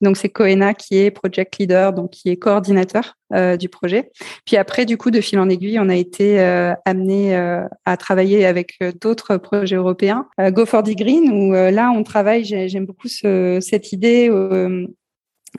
Donc, 0.00 0.16
c'est 0.16 0.28
Coena 0.28 0.74
qui 0.74 0.98
est 0.98 1.10
project 1.10 1.58
leader, 1.58 1.92
donc 1.92 2.10
qui 2.10 2.30
est 2.30 2.36
coordinateur 2.36 3.14
euh, 3.32 3.56
du 3.56 3.68
projet. 3.68 4.10
Puis 4.44 4.56
après, 4.56 4.84
du 4.84 4.96
coup, 4.96 5.10
de 5.10 5.20
fil 5.20 5.38
en 5.40 5.48
aiguille, 5.48 5.80
on 5.80 5.88
a 5.88 5.96
été 5.96 6.40
euh, 6.40 6.72
amené 6.84 7.34
euh, 7.34 7.62
à 7.84 7.96
travailler 7.96 8.46
avec 8.46 8.78
d'autres 9.00 9.38
projets 9.38 9.76
européens. 9.76 10.28
Go 10.50 10.66
for 10.66 10.82
the 10.82 10.94
Green, 10.94 11.32
où 11.32 11.52
là, 11.52 11.90
on 11.90 12.02
travaille, 12.04 12.44
j'aime 12.44 12.86
beaucoup 12.86 13.08
ce, 13.08 13.58
cette 13.60 13.92
idée 13.92 14.30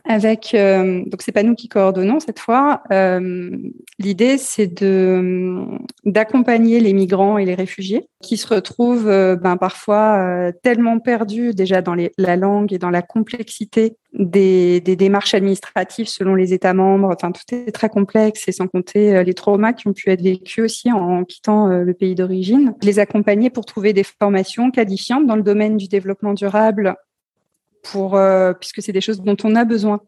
avec 0.04 0.54
euh, 0.54 1.04
donc 1.06 1.22
c'est 1.22 1.32
pas 1.32 1.44
nous 1.44 1.56
qui 1.56 1.68
coordonnons 1.68 2.20
cette 2.20 2.40
fois. 2.40 2.84
Euh, 2.92 3.58
L'idée 4.00 4.38
c'est 4.38 4.68
de 4.68 5.64
d'accompagner 6.04 6.80
les 6.80 6.94
migrants 6.94 7.38
et 7.38 7.46
les 7.46 7.56
réfugiés 7.56 8.08
qui 8.22 8.38
se 8.38 8.48
retrouvent 8.48 9.08
euh, 9.08 9.36
ben, 9.36 9.58
parfois 9.58 10.18
euh, 10.18 10.52
tellement 10.64 11.00
perdus 11.00 11.54
déjà 11.54 11.82
dans 11.82 11.96
les, 11.96 12.12
la 12.18 12.36
langue 12.36 12.74
et 12.74 12.78
dans 12.78 12.90
la 12.90 13.02
complexité 13.02 13.98
des, 14.14 14.82
des, 14.82 14.96
démarches 14.96 15.34
administratives 15.34 16.08
selon 16.08 16.36
les 16.36 16.54
États 16.54 16.74
membres. 16.74 17.14
Enfin 17.16 17.32
tout 17.32 17.56
est 17.56 17.72
très 17.72 17.90
complexe 17.90 18.48
et 18.48 18.52
sans 18.52 18.68
compter 18.68 19.24
les 19.24 19.34
traumas 19.34 19.74
qui 19.74 19.88
ont 19.88 19.94
pu 19.94 20.10
être 20.10 20.22
vécus 20.22 20.64
aussi 20.64 20.92
en 20.92 21.24
quittant 21.24 21.68
le 21.68 21.94
pays 21.94 22.16
d'origine. 22.16 22.74
Les 22.82 23.00
accompagner 23.00 23.50
pour 23.50 23.66
trouver 23.66 23.94
des 23.94 24.04
formations 24.04 24.72
qualifiantes 24.72 25.26
dans 25.26 25.36
le 25.36 25.44
domaine 25.44 25.78
du 25.78 25.88
développement 25.88 26.34
durable 26.34 26.96
pour, 27.92 28.16
euh, 28.16 28.54
puisque 28.54 28.82
c'est 28.82 28.92
des 28.92 29.02
choses 29.02 29.22
dont 29.22 29.38
on 29.44 29.56
a 29.56 29.66
besoin 29.66 30.02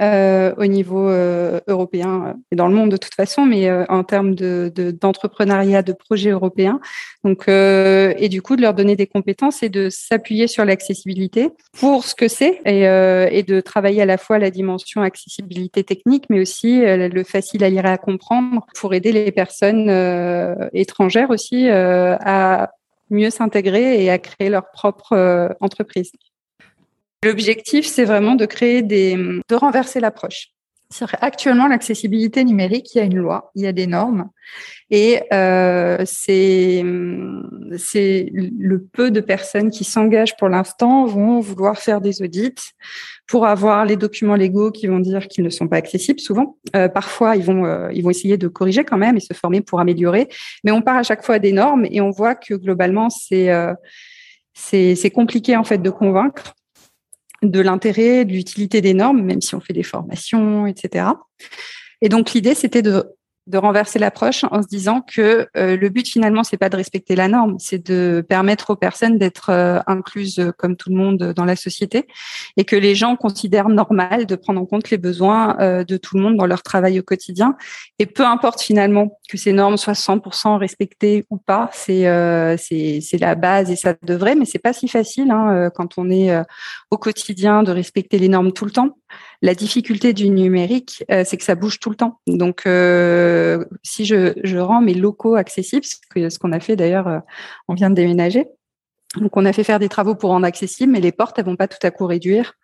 euh, 0.00 0.54
au 0.56 0.66
niveau 0.66 1.08
euh, 1.08 1.58
européen 1.66 2.36
et 2.52 2.56
dans 2.56 2.68
le 2.68 2.74
monde 2.74 2.92
de 2.92 2.96
toute 2.96 3.14
façon, 3.14 3.44
mais 3.44 3.68
en 3.88 4.04
termes 4.04 4.36
de, 4.36 4.72
d'entrepreneuriat, 5.00 5.82
de, 5.82 5.92
projets 5.92 6.30
européens. 6.30 6.80
Donc, 7.24 7.48
et 7.48 8.28
du 8.28 8.40
coup, 8.40 8.54
de 8.54 8.62
leur 8.62 8.74
donner 8.74 8.94
des 8.94 9.08
compétences 9.08 9.64
et 9.64 9.68
de 9.68 9.90
s'appuyer 9.90 10.46
sur 10.46 10.64
l'accessibilité 10.64 11.50
pour 11.72 12.04
ce 12.04 12.14
que 12.14 12.28
c'est 12.28 12.60
et, 12.64 13.42
de 13.42 13.60
travailler 13.60 14.02
à 14.02 14.06
la 14.06 14.16
fois 14.16 14.38
la 14.38 14.50
dimension 14.50 15.02
accessibilité 15.02 15.82
technique, 15.82 16.26
mais 16.30 16.40
aussi 16.40 16.80
le 16.84 17.24
facile 17.24 17.64
à 17.64 17.70
lire 17.70 17.84
et 17.84 17.90
à 17.90 17.98
comprendre 17.98 18.64
pour 18.76 18.94
aider 18.94 19.10
les 19.10 19.32
personnes 19.32 19.90
étrangères 20.72 21.30
aussi 21.30 21.68
à 21.68 22.70
mieux 23.10 23.30
s'intégrer 23.30 24.04
et 24.04 24.10
à 24.10 24.18
créer 24.18 24.50
leur 24.50 24.70
propre 24.70 25.56
entreprise. 25.60 26.12
L'objectif, 27.24 27.86
c'est 27.86 28.04
vraiment 28.04 28.34
de 28.34 28.46
créer 28.46 28.82
des, 28.82 29.16
de 29.16 29.54
renverser 29.54 29.98
l'approche. 30.00 30.48
Actuellement, 31.20 31.66
l'accessibilité 31.66 32.44
numérique, 32.44 32.94
il 32.94 32.98
y 32.98 33.00
a 33.00 33.04
une 33.04 33.16
loi, 33.16 33.50
il 33.54 33.62
y 33.62 33.66
a 33.66 33.72
des 33.72 33.86
normes, 33.86 34.28
et 34.90 35.22
euh, 35.32 36.02
c'est 36.04 36.84
c'est 37.78 38.30
le 38.32 38.84
peu 38.84 39.10
de 39.10 39.20
personnes 39.20 39.70
qui 39.70 39.82
s'engagent 39.82 40.36
pour 40.36 40.48
l'instant 40.48 41.04
vont 41.06 41.40
vouloir 41.40 41.78
faire 41.78 42.00
des 42.00 42.22
audits 42.22 42.54
pour 43.26 43.46
avoir 43.46 43.86
les 43.86 43.96
documents 43.96 44.36
légaux 44.36 44.70
qui 44.70 44.86
vont 44.86 45.00
dire 45.00 45.26
qu'ils 45.26 45.42
ne 45.42 45.50
sont 45.50 45.66
pas 45.66 45.78
accessibles. 45.78 46.20
Souvent, 46.20 46.58
euh, 46.76 46.88
parfois, 46.88 47.34
ils 47.34 47.42
vont 47.42 47.64
euh, 47.64 47.88
ils 47.92 48.04
vont 48.04 48.10
essayer 48.10 48.36
de 48.36 48.46
corriger 48.46 48.84
quand 48.84 48.98
même 48.98 49.16
et 49.16 49.20
se 49.20 49.34
former 49.34 49.62
pour 49.62 49.80
améliorer, 49.80 50.28
mais 50.62 50.70
on 50.70 50.82
part 50.82 50.96
à 50.96 51.02
chaque 51.02 51.24
fois 51.24 51.40
des 51.40 51.52
normes 51.52 51.86
et 51.90 52.00
on 52.00 52.10
voit 52.10 52.36
que 52.36 52.54
globalement, 52.54 53.10
c'est 53.10 53.50
euh, 53.50 53.74
c'est 54.52 55.10
compliqué 55.10 55.56
en 55.56 55.64
fait 55.64 55.78
de 55.78 55.90
convaincre 55.90 56.54
de 57.50 57.60
l'intérêt, 57.60 58.24
de 58.24 58.32
l'utilité 58.32 58.80
des 58.80 58.94
normes, 58.94 59.22
même 59.22 59.40
si 59.40 59.54
on 59.54 59.60
fait 59.60 59.72
des 59.72 59.82
formations, 59.82 60.66
etc. 60.66 61.06
Et 62.00 62.08
donc 62.08 62.32
l'idée, 62.32 62.54
c'était 62.54 62.82
de 62.82 63.04
de 63.46 63.58
renverser 63.58 63.98
l'approche 63.98 64.44
en 64.50 64.62
se 64.62 64.68
disant 64.68 65.02
que 65.02 65.46
euh, 65.56 65.76
le 65.76 65.88
but 65.90 66.08
finalement 66.08 66.44
c'est 66.44 66.56
pas 66.56 66.70
de 66.70 66.76
respecter 66.76 67.14
la 67.14 67.28
norme, 67.28 67.56
c'est 67.58 67.86
de 67.86 68.24
permettre 68.26 68.70
aux 68.70 68.76
personnes 68.76 69.18
d'être 69.18 69.50
euh, 69.50 69.80
incluses 69.86 70.38
euh, 70.38 70.50
comme 70.56 70.76
tout 70.76 70.88
le 70.88 70.96
monde 70.96 71.34
dans 71.36 71.44
la 71.44 71.54
société 71.54 72.06
et 72.56 72.64
que 72.64 72.76
les 72.76 72.94
gens 72.94 73.16
considèrent 73.16 73.68
normal 73.68 74.24
de 74.24 74.34
prendre 74.34 74.60
en 74.60 74.64
compte 74.64 74.90
les 74.90 74.96
besoins 74.96 75.56
de 75.60 75.96
tout 75.96 76.16
le 76.16 76.22
monde 76.22 76.36
dans 76.36 76.46
leur 76.46 76.62
travail 76.62 76.98
au 76.98 77.02
quotidien 77.02 77.56
et 77.98 78.06
peu 78.06 78.24
importe 78.24 78.62
finalement 78.62 79.18
que 79.28 79.36
ces 79.36 79.52
normes 79.52 79.76
soient 79.76 79.92
100% 79.92 80.56
respectées 80.56 81.26
ou 81.30 81.36
pas, 81.36 81.70
c'est 81.72 82.04
c'est 82.58 83.18
la 83.18 83.34
base 83.34 83.70
et 83.70 83.76
ça 83.76 83.94
devrait 84.02 84.34
mais 84.34 84.44
c'est 84.44 84.58
pas 84.58 84.72
si 84.72 84.88
facile 84.88 85.30
hein, 85.30 85.70
quand 85.74 85.98
on 85.98 86.10
est 86.10 86.34
au 86.90 86.98
quotidien 86.98 87.62
de 87.62 87.72
respecter 87.72 88.18
les 88.18 88.28
normes 88.28 88.52
tout 88.52 88.64
le 88.64 88.70
temps. 88.70 88.96
La 89.42 89.54
difficulté 89.54 90.12
du 90.12 90.30
numérique, 90.30 91.04
euh, 91.10 91.22
c'est 91.24 91.36
que 91.36 91.44
ça 91.44 91.54
bouge 91.54 91.78
tout 91.78 91.90
le 91.90 91.96
temps. 91.96 92.20
Donc, 92.26 92.62
euh, 92.66 93.64
si 93.82 94.04
je, 94.04 94.58
rends 94.58 94.80
mes 94.80 94.94
locaux 94.94 95.34
accessibles, 95.34 95.84
ce 95.84 96.38
qu'on 96.38 96.52
a 96.52 96.60
fait 96.60 96.76
d'ailleurs, 96.76 97.08
euh, 97.08 97.18
on 97.68 97.74
vient 97.74 97.90
de 97.90 97.94
déménager. 97.94 98.46
Donc, 99.16 99.36
on 99.36 99.44
a 99.44 99.52
fait 99.52 99.64
faire 99.64 99.78
des 99.78 99.88
travaux 99.88 100.14
pour 100.14 100.30
rendre 100.30 100.46
accessible, 100.46 100.92
mais 100.92 101.00
les 101.00 101.12
portes, 101.12 101.38
elles 101.38 101.44
vont 101.44 101.56
pas 101.56 101.68
tout 101.68 101.84
à 101.84 101.90
coup 101.90 102.06
réduire. 102.06 102.54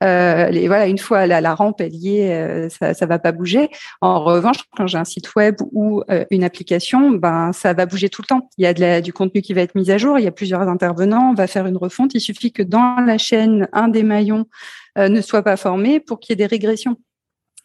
les, 0.00 0.66
voilà, 0.68 0.86
une 0.86 0.98
fois 0.98 1.26
la, 1.26 1.40
la 1.40 1.54
rampe 1.54 1.80
est 1.80 1.88
liée, 1.88 2.68
ça, 2.70 2.94
ça 2.94 3.06
va 3.06 3.18
pas 3.18 3.32
bouger. 3.32 3.68
En 4.00 4.22
revanche, 4.22 4.58
quand 4.76 4.86
j'ai 4.86 4.98
un 4.98 5.04
site 5.04 5.34
web 5.34 5.56
ou 5.72 6.02
une 6.30 6.44
application, 6.44 7.10
ben 7.10 7.52
ça 7.52 7.72
va 7.72 7.86
bouger 7.86 8.08
tout 8.08 8.22
le 8.22 8.26
temps. 8.26 8.48
Il 8.58 8.64
y 8.64 8.66
a 8.66 8.74
de 8.74 8.80
la, 8.80 9.00
du 9.00 9.12
contenu 9.12 9.42
qui 9.42 9.54
va 9.54 9.62
être 9.62 9.74
mis 9.74 9.90
à 9.90 9.98
jour. 9.98 10.18
Il 10.18 10.24
y 10.24 10.28
a 10.28 10.32
plusieurs 10.32 10.62
intervenants. 10.62 11.30
On 11.30 11.34
va 11.34 11.46
faire 11.46 11.66
une 11.66 11.76
refonte. 11.76 12.14
Il 12.14 12.20
suffit 12.20 12.52
que 12.52 12.62
dans 12.62 12.96
la 13.04 13.18
chaîne, 13.18 13.68
un 13.72 13.88
des 13.88 14.02
maillons 14.02 14.46
euh, 14.98 15.08
ne 15.08 15.20
soit 15.20 15.42
pas 15.42 15.56
formé 15.56 16.00
pour 16.00 16.20
qu'il 16.20 16.32
y 16.32 16.34
ait 16.34 16.36
des 16.36 16.46
régressions. 16.46 16.96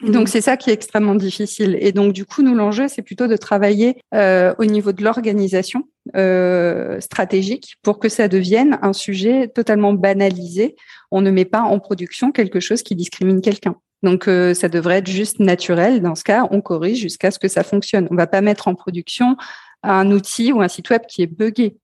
donc, 0.01 0.27
c'est 0.27 0.41
ça 0.41 0.57
qui 0.57 0.69
est 0.69 0.73
extrêmement 0.73 1.15
difficile. 1.15 1.77
Et 1.79 1.91
donc, 1.91 2.13
du 2.13 2.25
coup, 2.25 2.41
nous, 2.41 2.55
l'enjeu, 2.55 2.87
c'est 2.87 3.01
plutôt 3.01 3.27
de 3.27 3.37
travailler 3.37 3.97
euh, 4.13 4.53
au 4.57 4.65
niveau 4.65 4.91
de 4.91 5.03
l'organisation 5.03 5.87
euh, 6.15 6.99
stratégique 6.99 7.75
pour 7.81 7.99
que 7.99 8.09
ça 8.09 8.27
devienne 8.27 8.77
un 8.81 8.93
sujet 8.93 9.47
totalement 9.47 9.93
banalisé. 9.93 10.75
On 11.11 11.21
ne 11.21 11.31
met 11.31 11.45
pas 11.45 11.61
en 11.61 11.79
production 11.79 12.31
quelque 12.31 12.59
chose 12.59 12.83
qui 12.83 12.95
discrimine 12.95 13.41
quelqu'un. 13.41 13.75
Donc, 14.01 14.25
ça 14.25 14.67
devrait 14.67 14.97
être 14.97 15.09
juste 15.09 15.39
naturel. 15.39 16.01
Dans 16.01 16.15
ce 16.15 16.25
cas, 16.25 16.45
on 16.51 16.59
corrige 16.59 16.99
jusqu'à 16.99 17.31
ce 17.31 17.39
que 17.39 17.47
ça 17.47 17.63
fonctionne. 17.63 18.09
On 18.11 18.15
va 18.15 18.27
pas 18.27 18.41
mettre 18.41 18.67
en 18.67 18.75
production 18.75 19.37
un 19.81 20.11
outil 20.11 20.51
ou 20.51 20.61
un 20.61 20.67
site 20.67 20.89
web 20.89 21.03
qui 21.07 21.21
est 21.21 21.27
buggé. 21.27 21.77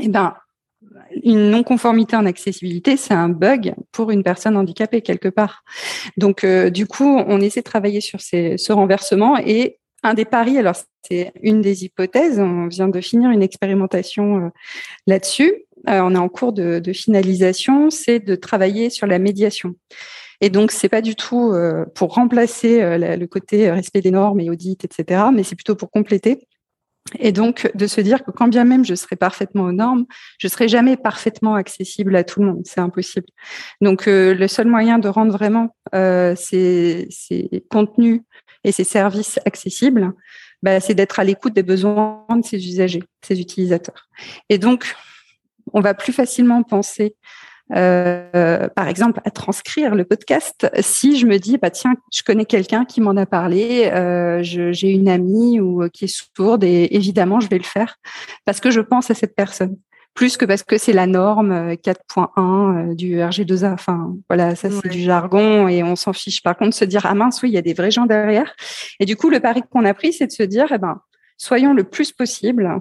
Eh 0.00 0.08
ben, 0.08 0.34
une 1.22 1.50
non-conformité 1.50 2.16
en 2.16 2.26
accessibilité, 2.26 2.96
c'est 2.96 3.14
un 3.14 3.28
bug 3.28 3.74
pour 3.92 4.10
une 4.10 4.22
personne 4.22 4.56
handicapée 4.56 5.02
quelque 5.02 5.28
part. 5.28 5.62
Donc, 6.16 6.44
euh, 6.44 6.70
du 6.70 6.86
coup, 6.86 7.18
on 7.26 7.40
essaie 7.40 7.60
de 7.60 7.64
travailler 7.64 8.00
sur 8.00 8.20
ce 8.20 8.72
renversement 8.72 9.38
et 9.38 9.78
un 10.02 10.14
des 10.14 10.24
paris, 10.24 10.58
alors 10.58 10.76
c'est 11.02 11.32
une 11.42 11.60
des 11.60 11.84
hypothèses, 11.84 12.38
on 12.38 12.66
vient 12.68 12.88
de 12.88 13.00
finir 13.00 13.30
une 13.30 13.42
expérimentation 13.42 14.38
euh, 14.38 14.48
là-dessus, 15.06 15.64
euh, 15.88 16.00
on 16.00 16.14
est 16.14 16.18
en 16.18 16.28
cours 16.28 16.52
de, 16.52 16.80
finalisation, 16.92 17.90
c'est 17.90 18.20
de 18.20 18.34
travailler 18.34 18.90
sur 18.90 19.06
la 19.06 19.18
médiation. 19.18 19.74
Et 20.40 20.50
donc, 20.50 20.72
c'est 20.72 20.88
pas 20.88 21.02
du 21.02 21.14
tout 21.14 21.54
pour 21.94 22.14
remplacer 22.14 22.98
le 22.98 23.26
côté 23.26 23.70
respect 23.70 24.00
des 24.00 24.10
normes 24.10 24.40
et 24.40 24.50
audit, 24.50 24.84
etc., 24.84 25.22
mais 25.32 25.44
c'est 25.44 25.54
plutôt 25.54 25.76
pour 25.76 25.92
compléter 25.92 26.48
et 27.18 27.32
donc, 27.32 27.70
de 27.74 27.86
se 27.86 28.00
dire 28.00 28.24
que 28.24 28.30
quand 28.30 28.48
bien 28.48 28.64
même 28.64 28.84
je 28.84 28.94
serai 28.94 29.16
parfaitement 29.16 29.64
aux 29.64 29.72
normes, 29.72 30.06
je 30.38 30.48
serai 30.48 30.68
jamais 30.68 30.96
parfaitement 30.96 31.54
accessible 31.54 32.14
à 32.16 32.24
tout 32.24 32.40
le 32.40 32.46
monde. 32.46 32.62
C'est 32.64 32.80
impossible. 32.80 33.26
Donc, 33.80 34.08
euh, 34.08 34.34
le 34.34 34.48
seul 34.48 34.66
moyen 34.66 34.98
de 34.98 35.08
rendre 35.08 35.32
vraiment 35.32 35.74
euh, 35.94 36.34
ces, 36.36 37.08
contenus 37.70 38.22
et 38.64 38.72
ces 38.72 38.84
services 38.84 39.38
accessibles, 39.44 40.12
bah, 40.62 40.80
c'est 40.80 40.94
d'être 40.94 41.18
à 41.18 41.24
l'écoute 41.24 41.54
des 41.54 41.62
besoins 41.62 42.24
de 42.30 42.44
ces 42.44 42.66
usagers, 42.66 43.02
ces 43.22 43.40
utilisateurs. 43.40 44.08
Et 44.48 44.58
donc, 44.58 44.94
on 45.72 45.80
va 45.80 45.94
plus 45.94 46.12
facilement 46.12 46.62
penser 46.62 47.16
euh, 47.74 48.68
par 48.68 48.88
exemple, 48.88 49.20
à 49.24 49.30
transcrire 49.30 49.94
le 49.94 50.04
podcast. 50.04 50.68
Si 50.80 51.18
je 51.18 51.26
me 51.26 51.38
dis, 51.38 51.56
bah 51.56 51.70
tiens, 51.70 51.94
je 52.12 52.22
connais 52.22 52.44
quelqu'un 52.44 52.84
qui 52.84 53.00
m'en 53.00 53.16
a 53.16 53.24
parlé, 53.24 53.90
euh, 53.92 54.40
j'ai 54.42 54.90
une 54.90 55.08
amie 55.08 55.60
ou 55.60 55.82
euh, 55.82 55.88
qui 55.88 56.04
est 56.04 56.14
sourde, 56.36 56.64
et 56.64 56.88
évidemment, 56.94 57.40
je 57.40 57.48
vais 57.48 57.58
le 57.58 57.64
faire 57.64 57.96
parce 58.44 58.60
que 58.60 58.70
je 58.70 58.80
pense 58.80 59.10
à 59.10 59.14
cette 59.14 59.34
personne. 59.34 59.76
Plus 60.14 60.36
que 60.36 60.44
parce 60.44 60.62
que 60.62 60.78
c'est 60.78 60.92
la 60.92 61.06
norme 61.06 61.72
4.1 61.74 62.94
du 62.94 63.16
RG2A. 63.16 63.72
Enfin, 63.72 64.14
voilà, 64.28 64.54
ça 64.54 64.68
c'est 64.70 64.88
du 64.88 65.00
jargon 65.00 65.68
et 65.68 65.82
on 65.82 65.96
s'en 65.96 66.12
fiche. 66.12 66.42
Par 66.42 66.56
contre, 66.56 66.76
se 66.76 66.84
dire 66.84 67.06
ah 67.06 67.14
mince, 67.14 67.42
oui, 67.42 67.50
il 67.50 67.54
y 67.54 67.58
a 67.58 67.62
des 67.62 67.74
vrais 67.74 67.90
gens 67.90 68.06
derrière. 68.06 68.54
Et 69.00 69.06
du 69.06 69.16
coup, 69.16 69.30
le 69.30 69.40
pari 69.40 69.62
qu'on 69.70 69.84
a 69.84 69.94
pris, 69.94 70.12
c'est 70.12 70.26
de 70.26 70.32
se 70.32 70.42
dire, 70.42 70.66
eh 70.70 70.78
ben, 70.78 71.00
soyons 71.38 71.72
le 71.72 71.84
plus 71.84 72.12
possible 72.12 72.80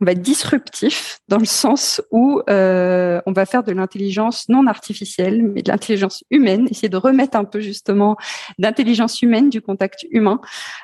on 0.00 0.04
va 0.04 0.12
être 0.12 0.22
disruptif 0.22 1.18
dans 1.28 1.38
le 1.38 1.44
sens 1.46 2.02
où 2.10 2.40
euh, 2.50 3.20
on 3.26 3.32
va 3.32 3.46
faire 3.46 3.62
de 3.62 3.72
l'intelligence 3.72 4.48
non 4.48 4.66
artificielle, 4.66 5.42
mais 5.42 5.62
de 5.62 5.70
l'intelligence 5.70 6.22
humaine, 6.30 6.68
essayer 6.70 6.88
de 6.88 6.96
remettre 6.96 7.36
un 7.36 7.44
peu 7.44 7.60
justement 7.60 8.16
d'intelligence 8.58 9.22
humaine, 9.22 9.48
du 9.48 9.60
contact 9.60 10.06
humain, 10.10 10.40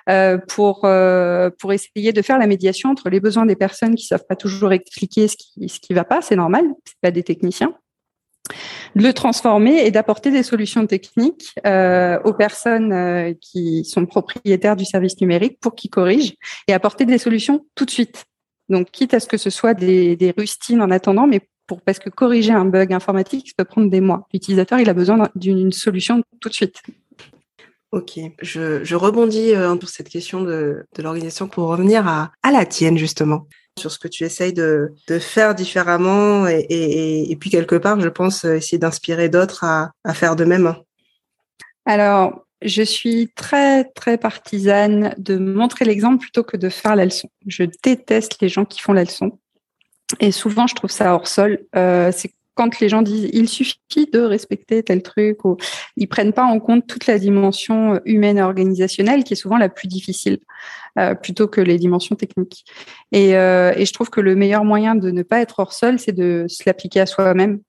euh, 0.09 0.39
pour 0.39 0.85
euh, 0.85 1.51
pour 1.59 1.73
essayer 1.73 2.13
de 2.13 2.23
faire 2.23 2.39
la 2.39 2.47
médiation 2.47 2.91
entre 2.91 3.11
les 3.11 3.21
besoins 3.21 3.47
des 3.47 3.57
personnes 3.57 3.95
qui 3.95 4.07
savent 4.07 4.27
pas 4.29 4.37
toujours 4.37 4.73
expliquer 4.73 5.29
ce 5.29 5.37
qui 5.37 5.69
ce 5.69 5.79
qui 5.81 5.93
va 5.93 6.05
pas, 6.05 6.23
c'est 6.23 6.37
normal, 6.37 6.65
c'est 6.85 7.01
pas 7.01 7.11
des 7.11 7.23
techniciens, 7.23 7.75
de 8.97 9.03
le 9.03 9.13
transformer 9.13 9.85
et 9.87 9.91
d'apporter 9.91 10.31
des 10.31 10.43
solutions 10.43 10.87
techniques 10.87 11.55
euh, 11.67 12.19
aux 12.25 12.33
personnes 12.33 12.93
euh, 12.93 13.35
qui 13.41 13.85
sont 13.85 14.07
propriétaires 14.07 14.77
du 14.77 14.85
service 14.85 15.21
numérique 15.21 15.59
pour 15.61 15.75
qu'ils 15.75 15.91
corrigent 15.91 16.35
et 16.69 16.73
apporter 16.73 17.05
des 17.05 17.19
solutions 17.19 17.65
tout 17.75 17.85
de 17.85 17.91
suite. 17.91 18.25
Donc, 18.73 18.91
quitte 18.91 19.15
à 19.15 19.21
ce 19.21 19.29
que 19.29 19.37
ce 19.37 19.51
soit 19.51 19.75
des, 19.75 20.17
des 20.17 20.33
rustines 20.37 20.83
en 20.83 20.91
attendant, 20.91 21.29
mais 21.29 21.41
pour, 21.69 21.81
parce 21.81 22.01
que 22.01 22.11
corriger 22.11 22.53
un 22.53 22.65
bug 22.65 22.93
informatique, 22.93 23.49
ça 23.51 23.55
peut 23.59 23.65
prendre 23.65 23.91
des 23.91 24.01
mois. 24.01 24.27
L'utilisateur, 24.33 24.81
il 24.81 24.89
a 24.89 24.95
besoin 24.95 25.29
d'une 25.37 25.71
solution 25.71 26.23
tout 26.41 26.49
de 26.49 26.55
suite. 26.55 26.83
Ok, 27.93 28.19
je, 28.41 28.83
je 28.83 28.97
rebondis 28.97 29.55
euh, 29.55 29.77
pour 29.77 29.89
cette 29.89 30.09
question 30.09 30.41
de, 30.43 30.85
de 30.97 31.03
l'organisation 31.03 31.47
pour 31.47 31.69
revenir 31.69 32.09
à, 32.09 32.33
à 32.43 32.51
la 32.51 32.65
tienne, 32.65 32.99
justement 32.99 33.47
sur 33.79 33.91
ce 33.91 33.99
que 33.99 34.09
tu 34.09 34.25
essayes 34.25 34.53
de, 34.53 34.93
de 35.09 35.19
faire 35.19 35.55
différemment 35.55 36.47
et, 36.47 36.67
et, 36.69 37.33
et, 37.33 37.37
puis 37.37 37.49
quelque 37.49 37.77
part, 37.77 37.99
je 38.01 38.09
pense, 38.09 38.45
euh, 38.45 38.57
essayer 38.57 38.79
d'inspirer 38.79 39.29
d'autres 39.29 39.65
à, 39.65 39.93
à 40.05 40.13
faire 40.15 40.37
de 40.37 40.45
même. 40.45 40.75
Alors, 41.87 42.45
je 42.65 42.83
suis 42.83 43.29
très, 43.35 43.85
très 43.85 44.19
partisane 44.19 45.15
de 45.19 45.37
montrer 45.37 45.85
l'exemple 45.85 46.19
plutôt 46.19 46.43
que 46.43 46.57
de 46.57 46.69
faire 46.69 46.97
la 46.97 47.05
leçon. 47.05 47.29
Je 47.47 47.65
déteste 47.83 48.41
les 48.41 48.49
gens 48.49 48.65
qui 48.65 48.81
font 48.81 48.93
la 48.93 49.05
leçon. 49.05 49.39
Et 50.21 50.33
souvent, 50.33 50.67
je 50.67 50.75
trouve 50.75 50.91
ça 50.91 51.15
hors 51.15 51.29
sol. 51.29 51.61
Euh, 51.77 52.11
c'est 52.13 52.33
quand 52.55 52.81
les 52.81 52.89
gens 52.89 53.03
disent 53.03 53.31
il 53.33 53.49
suffit 53.49 54.11
de 54.13 54.21
respecter 54.21 54.83
tel 54.83 55.03
truc 55.03 55.45
ou 55.45 55.57
ils 55.97 56.07
prennent 56.07 56.35
pas 56.35 56.45
en 56.45 56.61
compte 56.61 56.87
toute 56.87 57.07
la 57.07 57.19
dimension 57.19 57.99
humaine 58.05 58.39
et 58.39 58.43
organisationnelle 58.43 59.25
qui 59.25 59.33
est 59.33 59.37
souvent 59.37 59.57
la 59.57 59.71
plus 59.71 59.89
difficile 59.89 60.39
euh, 60.99 61.15
plutôt 61.15 61.49
que 61.49 61.63
les 61.63 61.79
dimensions 61.79 62.15
techniques. 62.15 62.65
Et, 63.11 63.37
euh, 63.37 63.73
et, 63.77 63.87
je 63.87 63.93
trouve 63.95 64.11
que 64.11 64.21
le 64.21 64.35
meilleur 64.37 64.65
moyen 64.65 64.95
de 64.95 65.11
ne 65.11 65.23
pas 65.23 65.41
être 65.41 65.61
hors 65.61 65.73
sol, 65.73 65.99
c'est 65.99 66.13
de 66.13 66.45
se 66.49 66.65
l'appliquer 66.67 67.01
à 67.01 67.07
soi-même 67.07 67.61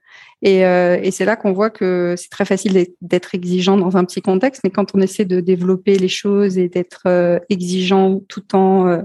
et, 0.43 0.65
euh, 0.65 0.99
et 1.01 1.11
c'est 1.11 1.23
là 1.23 1.37
qu'on 1.37 1.53
voit 1.53 1.69
que 1.69 2.15
c'est 2.17 2.29
très 2.29 2.43
facile 2.43 2.87
d'être 3.01 3.33
exigeant 3.33 3.77
dans 3.77 3.95
un 3.95 4.03
petit 4.03 4.21
contexte, 4.21 4.61
mais 4.65 4.71
quand 4.71 4.93
on 4.93 4.99
essaie 4.99 5.23
de 5.23 5.39
développer 5.39 5.97
les 5.97 6.09
choses 6.09 6.57
et 6.57 6.67
d'être 6.67 7.03
euh, 7.05 7.39
exigeant 7.49 8.19
tout 8.27 8.53
en, 8.53 8.87
euh, 8.87 9.01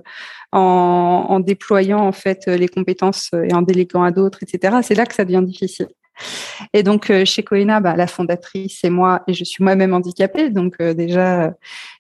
en, 0.51 1.27
en 1.29 1.41
déployant 1.41 2.01
en 2.01 2.13
fait 2.13 2.47
les 2.47 2.69
compétences 2.69 3.31
et 3.33 3.55
en 3.55 3.63
déléguant 3.63 4.03
à 4.03 4.11
d'autres, 4.11 4.43
etc., 4.43 4.79
c'est 4.83 4.95
là 4.95 5.07
que 5.07 5.15
ça 5.15 5.25
devient 5.25 5.45
difficile. 5.45 5.87
Et 6.73 6.83
donc 6.83 7.13
chez 7.25 7.43
Coena, 7.43 7.81
bah, 7.81 7.97
la 7.97 8.07
fondatrice 8.07 8.79
c'est 8.81 8.91
moi 8.91 9.23
et 9.27 9.35
je 9.35 9.45
suis 9.45 9.63
moi-même 9.63 9.95
handicapée, 9.95 10.51
donc 10.51 10.81
déjà 10.83 11.55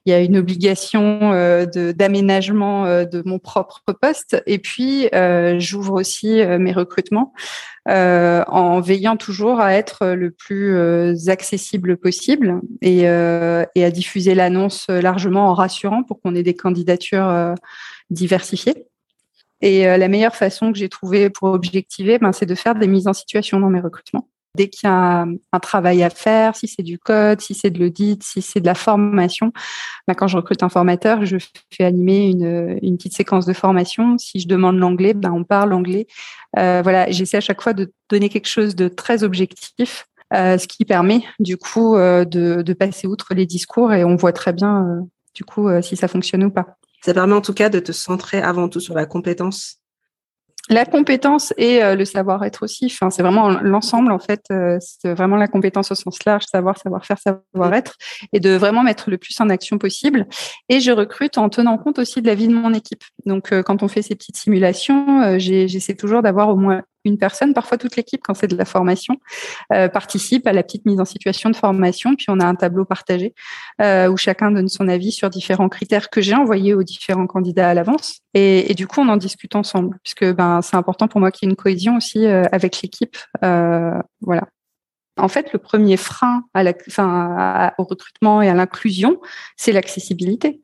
il 0.06 0.10
y 0.10 0.14
a 0.14 0.20
une 0.20 0.36
obligation 0.36 1.30
de 1.30 1.92
d'aménagement 1.92 2.84
de 2.84 3.22
mon 3.24 3.38
propre 3.38 3.82
poste. 4.00 4.42
Et 4.46 4.58
puis 4.58 5.08
j'ouvre 5.58 5.94
aussi 5.94 6.42
mes 6.58 6.72
recrutements 6.72 7.32
euh, 7.88 8.44
en 8.48 8.80
veillant 8.80 9.16
toujours 9.16 9.60
à 9.60 9.72
être 9.72 10.08
le 10.08 10.30
plus 10.30 10.76
euh, 10.76 11.14
accessible 11.28 11.96
possible 11.96 12.60
et, 12.82 13.08
euh, 13.08 13.64
et 13.74 13.82
à 13.82 13.90
diffuser 13.90 14.34
l'annonce 14.34 14.88
largement 14.88 15.48
en 15.48 15.54
rassurant 15.54 16.02
pour 16.02 16.20
qu'on 16.20 16.34
ait 16.34 16.42
des 16.42 16.54
candidatures 16.54 17.54
diversifiées. 18.10 18.87
Et 19.60 19.84
la 19.84 20.08
meilleure 20.08 20.36
façon 20.36 20.72
que 20.72 20.78
j'ai 20.78 20.88
trouvée 20.88 21.30
pour 21.30 21.48
objectiver, 21.48 22.18
ben, 22.18 22.32
c'est 22.32 22.46
de 22.46 22.54
faire 22.54 22.74
des 22.74 22.86
mises 22.86 23.08
en 23.08 23.12
situation 23.12 23.58
dans 23.58 23.70
mes 23.70 23.80
recrutements 23.80 24.28
dès 24.54 24.68
qu'il 24.68 24.88
y 24.88 24.90
a 24.90 25.24
un, 25.52 25.58
travail 25.60 26.02
à 26.02 26.10
faire, 26.10 26.56
si 26.56 26.66
c'est 26.66 26.82
du 26.82 26.98
code, 26.98 27.40
si 27.40 27.54
c'est 27.54 27.70
de 27.70 27.78
l'audit, 27.78 28.22
si 28.22 28.42
c'est 28.42 28.60
de 28.60 28.66
la 28.66 28.74
formation, 28.74 29.52
bah, 30.08 30.14
quand 30.14 30.26
je 30.26 30.36
recrute 30.36 30.62
un 30.62 30.68
formateur, 30.68 31.24
je 31.24 31.36
fais 31.70 31.84
animer 31.84 32.28
une, 32.30 32.78
une 32.82 32.96
petite 32.96 33.14
séquence 33.14 33.46
de 33.46 33.52
formation. 33.52 34.18
Si 34.18 34.40
je 34.40 34.48
demande 34.48 34.78
l'anglais, 34.78 35.14
ben 35.14 35.30
on 35.30 35.44
parle 35.44 35.72
anglais. 35.72 36.06
Euh, 36.58 36.80
voilà, 36.82 37.10
j'essaie 37.10 37.36
à 37.36 37.40
chaque 37.40 37.62
fois 37.62 37.72
de 37.72 37.92
donner 38.10 38.28
quelque 38.28 38.48
chose 38.48 38.74
de 38.74 38.88
très 38.88 39.22
objectif, 39.22 40.08
euh, 40.34 40.58
ce 40.58 40.66
qui 40.66 40.84
permet 40.84 41.22
du 41.38 41.56
coup 41.56 41.96
euh, 41.96 42.24
de, 42.24 42.60
de, 42.60 42.72
passer 42.74 43.06
outre 43.06 43.32
les 43.32 43.46
discours 43.46 43.94
et 43.94 44.04
on 44.04 44.14
voit 44.14 44.32
très 44.32 44.52
bien 44.52 44.86
euh, 44.86 45.00
du 45.34 45.42
coup 45.42 45.68
si 45.80 45.96
ça 45.96 46.06
fonctionne 46.06 46.44
ou 46.44 46.50
pas. 46.50 46.76
Ça 47.02 47.14
permet 47.14 47.34
en 47.34 47.40
tout 47.40 47.54
cas 47.54 47.68
de 47.68 47.80
te 47.80 47.92
centrer 47.92 48.40
avant 48.40 48.68
tout 48.68 48.80
sur 48.80 48.94
la 48.94 49.06
compétence 49.06 49.78
la 50.70 50.84
compétence 50.84 51.54
et 51.56 51.82
euh, 51.82 51.94
le 51.94 52.04
savoir-être 52.04 52.62
aussi. 52.62 52.86
Enfin, 52.86 53.10
c'est 53.10 53.22
vraiment 53.22 53.48
l'ensemble 53.48 54.12
en 54.12 54.18
fait. 54.18 54.42
Euh, 54.52 54.78
c'est 54.80 55.14
vraiment 55.14 55.36
la 55.36 55.48
compétence 55.48 55.90
au 55.90 55.94
sens 55.94 56.24
large, 56.26 56.44
savoir, 56.44 56.76
savoir-faire, 56.78 57.16
savoir-être, 57.18 57.96
et 58.32 58.40
de 58.40 58.50
vraiment 58.50 58.82
mettre 58.82 59.10
le 59.10 59.18
plus 59.18 59.38
en 59.40 59.48
action 59.48 59.78
possible. 59.78 60.26
Et 60.68 60.80
je 60.80 60.92
recrute 60.92 61.38
en 61.38 61.48
tenant 61.48 61.78
compte 61.78 61.98
aussi 61.98 62.20
de 62.20 62.26
la 62.26 62.34
vie 62.34 62.48
de 62.48 62.54
mon 62.54 62.74
équipe. 62.74 63.02
Donc, 63.24 63.52
euh, 63.52 63.62
quand 63.62 63.82
on 63.82 63.88
fait 63.88 64.02
ces 64.02 64.14
petites 64.14 64.36
simulations, 64.36 65.38
j'essaie 65.38 65.94
toujours 65.94 66.22
d'avoir 66.22 66.50
au 66.50 66.56
moins 66.56 66.82
une 67.04 67.18
personne, 67.18 67.54
parfois 67.54 67.78
toute 67.78 67.96
l'équipe 67.96 68.20
quand 68.22 68.34
c'est 68.34 68.46
de 68.46 68.56
la 68.56 68.64
formation, 68.64 69.16
euh, 69.72 69.88
participe 69.88 70.46
à 70.46 70.52
la 70.52 70.62
petite 70.62 70.84
mise 70.86 71.00
en 71.00 71.04
situation 71.04 71.50
de 71.50 71.56
formation. 71.56 72.14
Puis 72.14 72.26
on 72.28 72.40
a 72.40 72.46
un 72.46 72.54
tableau 72.54 72.84
partagé 72.84 73.34
euh, 73.80 74.08
où 74.08 74.16
chacun 74.16 74.50
donne 74.50 74.68
son 74.68 74.88
avis 74.88 75.12
sur 75.12 75.30
différents 75.30 75.68
critères 75.68 76.10
que 76.10 76.20
j'ai 76.20 76.34
envoyés 76.34 76.74
aux 76.74 76.82
différents 76.82 77.26
candidats 77.26 77.70
à 77.70 77.74
l'avance. 77.74 78.20
Et, 78.34 78.70
et, 78.70 78.74
du 78.74 78.86
coup, 78.86 79.00
on 79.00 79.08
en 79.08 79.16
discute 79.16 79.54
ensemble, 79.54 79.98
puisque 80.02 80.24
ben, 80.34 80.60
c'est 80.62 80.76
important 80.76 81.08
pour 81.08 81.20
moi 81.20 81.30
qu'il 81.30 81.46
y 81.46 81.48
ait 81.48 81.52
une 81.52 81.56
cohésion 81.56 81.96
aussi 81.96 82.26
euh, 82.26 82.44
avec 82.52 82.82
l'équipe. 82.82 83.16
Euh, 83.44 84.00
voilà. 84.20 84.48
En 85.16 85.28
fait, 85.28 85.52
le 85.52 85.58
premier 85.58 85.96
frein 85.96 86.44
à 86.54 86.62
la, 86.62 86.72
enfin, 86.86 87.72
au 87.78 87.84
recrutement 87.84 88.40
et 88.40 88.48
à 88.48 88.54
l'inclusion, 88.54 89.20
c'est 89.56 89.72
l'accessibilité. 89.72 90.60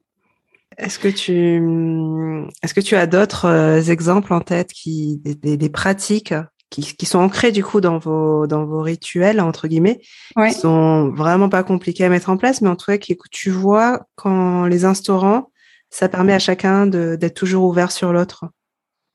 Est-ce 0.78 0.98
que 0.98 1.08
tu, 1.08 2.48
est-ce 2.62 2.74
que 2.74 2.80
tu 2.80 2.96
as 2.96 3.06
d'autres 3.06 3.46
euh, 3.46 3.80
exemples 3.82 4.32
en 4.32 4.40
tête 4.40 4.72
qui, 4.72 5.18
des, 5.18 5.56
des 5.56 5.68
pratiques 5.68 6.34
qui, 6.70 6.82
qui, 6.96 7.06
sont 7.06 7.20
ancrées 7.20 7.52
du 7.52 7.62
coup 7.62 7.80
dans 7.80 7.98
vos, 7.98 8.46
dans 8.46 8.64
vos 8.64 8.80
rituels 8.80 9.40
entre 9.40 9.68
guillemets, 9.68 10.00
ouais. 10.37 10.48
qui 10.48 10.58
sont 10.58 11.10
vraiment 11.10 11.48
pas 11.48 11.62
compliqués 11.62 12.04
à 12.04 12.08
mettre 12.08 12.30
en 12.30 12.37
place, 12.37 12.60
mais 12.60 12.68
en 12.68 12.76
tout 12.76 12.87
cas 12.87 12.98
que 12.98 13.14
tu 13.30 13.50
vois 13.50 14.06
quand 14.16 14.66
les 14.66 14.84
instaurants, 14.84 15.50
ça 15.90 16.08
permet 16.08 16.32
à 16.32 16.40
chacun 16.40 16.87
d'être 16.87 17.34
toujours 17.34 17.64
ouvert 17.64 17.92
sur 17.92 18.12
l'autre? 18.12 18.46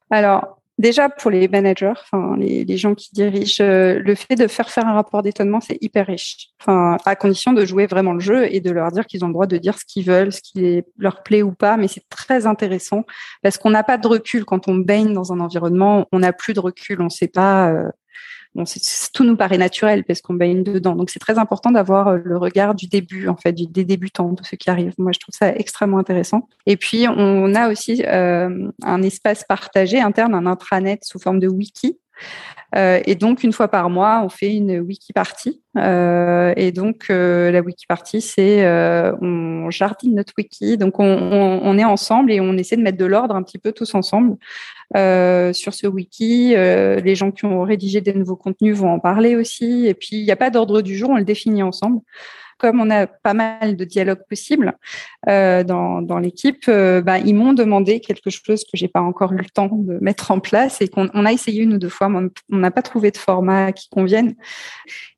Alors, 0.09 0.58
Déjà, 0.79 1.09
pour 1.09 1.29
les 1.29 1.49
managers, 1.49 1.91
enfin, 1.91 2.37
les, 2.37 2.77
gens 2.77 2.95
qui 2.95 3.09
dirigent, 3.11 3.61
euh, 3.61 3.99
le 3.99 4.15
fait 4.15 4.35
de 4.35 4.47
faire 4.47 4.69
faire 4.69 4.87
un 4.87 4.93
rapport 4.93 5.21
d'étonnement, 5.21 5.59
c'est 5.59 5.77
hyper 5.81 6.07
riche. 6.07 6.51
Enfin, 6.61 6.95
à 7.03 7.17
condition 7.17 7.51
de 7.51 7.65
jouer 7.65 7.85
vraiment 7.85 8.13
le 8.13 8.21
jeu 8.21 8.47
et 8.49 8.61
de 8.61 8.71
leur 8.71 8.89
dire 8.89 9.05
qu'ils 9.05 9.25
ont 9.25 9.27
le 9.27 9.33
droit 9.33 9.45
de 9.45 9.57
dire 9.57 9.77
ce 9.77 9.83
qu'ils 9.83 10.05
veulent, 10.05 10.31
ce 10.31 10.39
qui 10.41 10.81
leur 10.97 11.21
plaît 11.21 11.41
ou 11.41 11.51
pas. 11.51 11.75
Mais 11.75 11.89
c'est 11.89 12.07
très 12.07 12.47
intéressant 12.47 13.03
parce 13.43 13.57
qu'on 13.57 13.71
n'a 13.71 13.83
pas 13.83 13.97
de 13.97 14.07
recul 14.07 14.45
quand 14.45 14.69
on 14.69 14.75
baigne 14.75 15.13
dans 15.13 15.33
un 15.33 15.41
environnement. 15.41 16.07
On 16.13 16.19
n'a 16.19 16.31
plus 16.31 16.53
de 16.53 16.61
recul. 16.61 17.01
On 17.01 17.05
ne 17.05 17.09
sait 17.09 17.27
pas 17.27 17.71
euh, 17.71 17.89
tout 19.13 19.23
nous 19.23 19.35
paraît 19.35 19.57
naturel 19.57 20.03
parce 20.03 20.21
qu'on 20.21 20.33
baigne 20.33 20.63
dedans. 20.63 20.95
Donc 20.95 21.09
c'est 21.09 21.19
très 21.19 21.37
important 21.37 21.71
d'avoir 21.71 22.09
euh, 22.09 22.17
le 22.23 22.37
regard 22.37 22.75
du 22.75 22.87
début, 22.87 23.27
en 23.27 23.35
fait, 23.35 23.53
du, 23.53 23.67
des 23.67 23.83
débutants, 23.83 24.33
de 24.33 24.43
ceux 24.43 24.57
qui 24.57 24.69
arrivent. 24.69 24.93
Moi, 24.97 25.11
je 25.13 25.19
trouve 25.19 25.35
ça 25.35 25.55
extrêmement 25.55 25.97
intéressant. 25.97 26.47
Et 26.65 26.77
puis, 26.77 27.07
on 27.07 27.53
a 27.55 27.69
aussi 27.69 28.03
euh, 28.05 28.69
un 28.83 29.01
espace 29.01 29.43
partagé 29.43 29.99
interne, 29.99 30.33
un 30.33 30.45
intranet 30.45 31.03
sous 31.03 31.19
forme 31.19 31.39
de 31.39 31.47
wiki 31.47 31.97
euh, 32.75 33.01
et 33.05 33.15
donc, 33.15 33.43
une 33.43 33.51
fois 33.51 33.67
par 33.67 33.89
mois, 33.89 34.21
on 34.23 34.29
fait 34.29 34.53
une 34.53 34.79
wiki 34.79 35.13
party. 35.13 35.61
Euh, 35.77 36.53
et 36.55 36.71
donc, 36.71 37.05
euh, 37.09 37.51
la 37.51 37.61
wiki 37.61 37.85
party, 37.87 38.21
c'est 38.21 38.65
on 39.21 39.69
jardine 39.71 40.15
notre 40.15 40.33
wiki. 40.37 40.77
Donc, 40.77 40.99
on, 40.99 41.77
est 41.77 41.83
ensemble 41.83 42.31
et 42.31 42.39
on 42.39 42.53
essaie 42.57 42.77
de 42.77 42.81
mettre 42.81 42.97
de 42.97 43.05
l'ordre 43.05 43.35
un 43.35 43.43
petit 43.43 43.57
peu 43.57 43.71
tous 43.71 43.95
ensemble 43.95 44.37
sur 44.93 45.73
ce 45.73 45.87
wiki. 45.87 46.55
les 46.55 47.15
gens 47.15 47.31
qui 47.31 47.45
ont 47.45 47.63
rédigé 47.63 48.01
des 48.01 48.13
nouveaux 48.13 48.35
contenus 48.35 48.75
vont 48.75 48.93
en 48.93 48.99
parler 48.99 49.35
aussi. 49.35 49.87
Et 49.87 49.93
puis, 49.93 50.17
il 50.17 50.25
n'y 50.25 50.31
a 50.31 50.35
pas 50.35 50.49
d'ordre 50.49 50.81
du 50.81 50.95
jour, 50.95 51.09
on 51.09 51.17
le 51.17 51.25
définit 51.25 51.63
ensemble 51.63 52.01
comme 52.59 52.81
on 52.81 52.89
a 52.89 53.07
pas 53.07 53.33
mal 53.33 53.75
de 53.75 53.85
dialogues 53.85 54.23
possibles 54.29 54.73
euh, 55.27 55.63
dans, 55.63 56.19
l'équipe, 56.19 56.65
euh, 56.67 57.01
bah, 57.01 57.17
ils 57.17 57.33
m'ont 57.33 57.53
demandé 57.53 58.01
quelque 58.01 58.29
chose 58.29 58.63
que 58.63 58.75
j'ai 58.75 58.89
pas 58.89 59.01
encore 59.01 59.33
eu 59.33 59.37
le 59.37 59.49
temps 59.51 59.69
de 59.71 59.97
mettre 60.01 60.31
en 60.31 60.39
place 60.39 60.81
et 60.81 60.89
qu'on 60.89 61.09
on 61.13 61.25
a 61.25 61.31
essayé 61.31 61.63
une 61.63 61.73
ou 61.73 61.77
deux 61.77 61.89
fois, 61.89 62.09
mais 62.09 62.27
on 62.51 62.57
n'a 62.57 62.71
pas 62.71 62.81
trouvé 62.81 63.11
de 63.11 63.17
format 63.17 63.71
qui 63.71 63.89
convienne. 63.89 64.35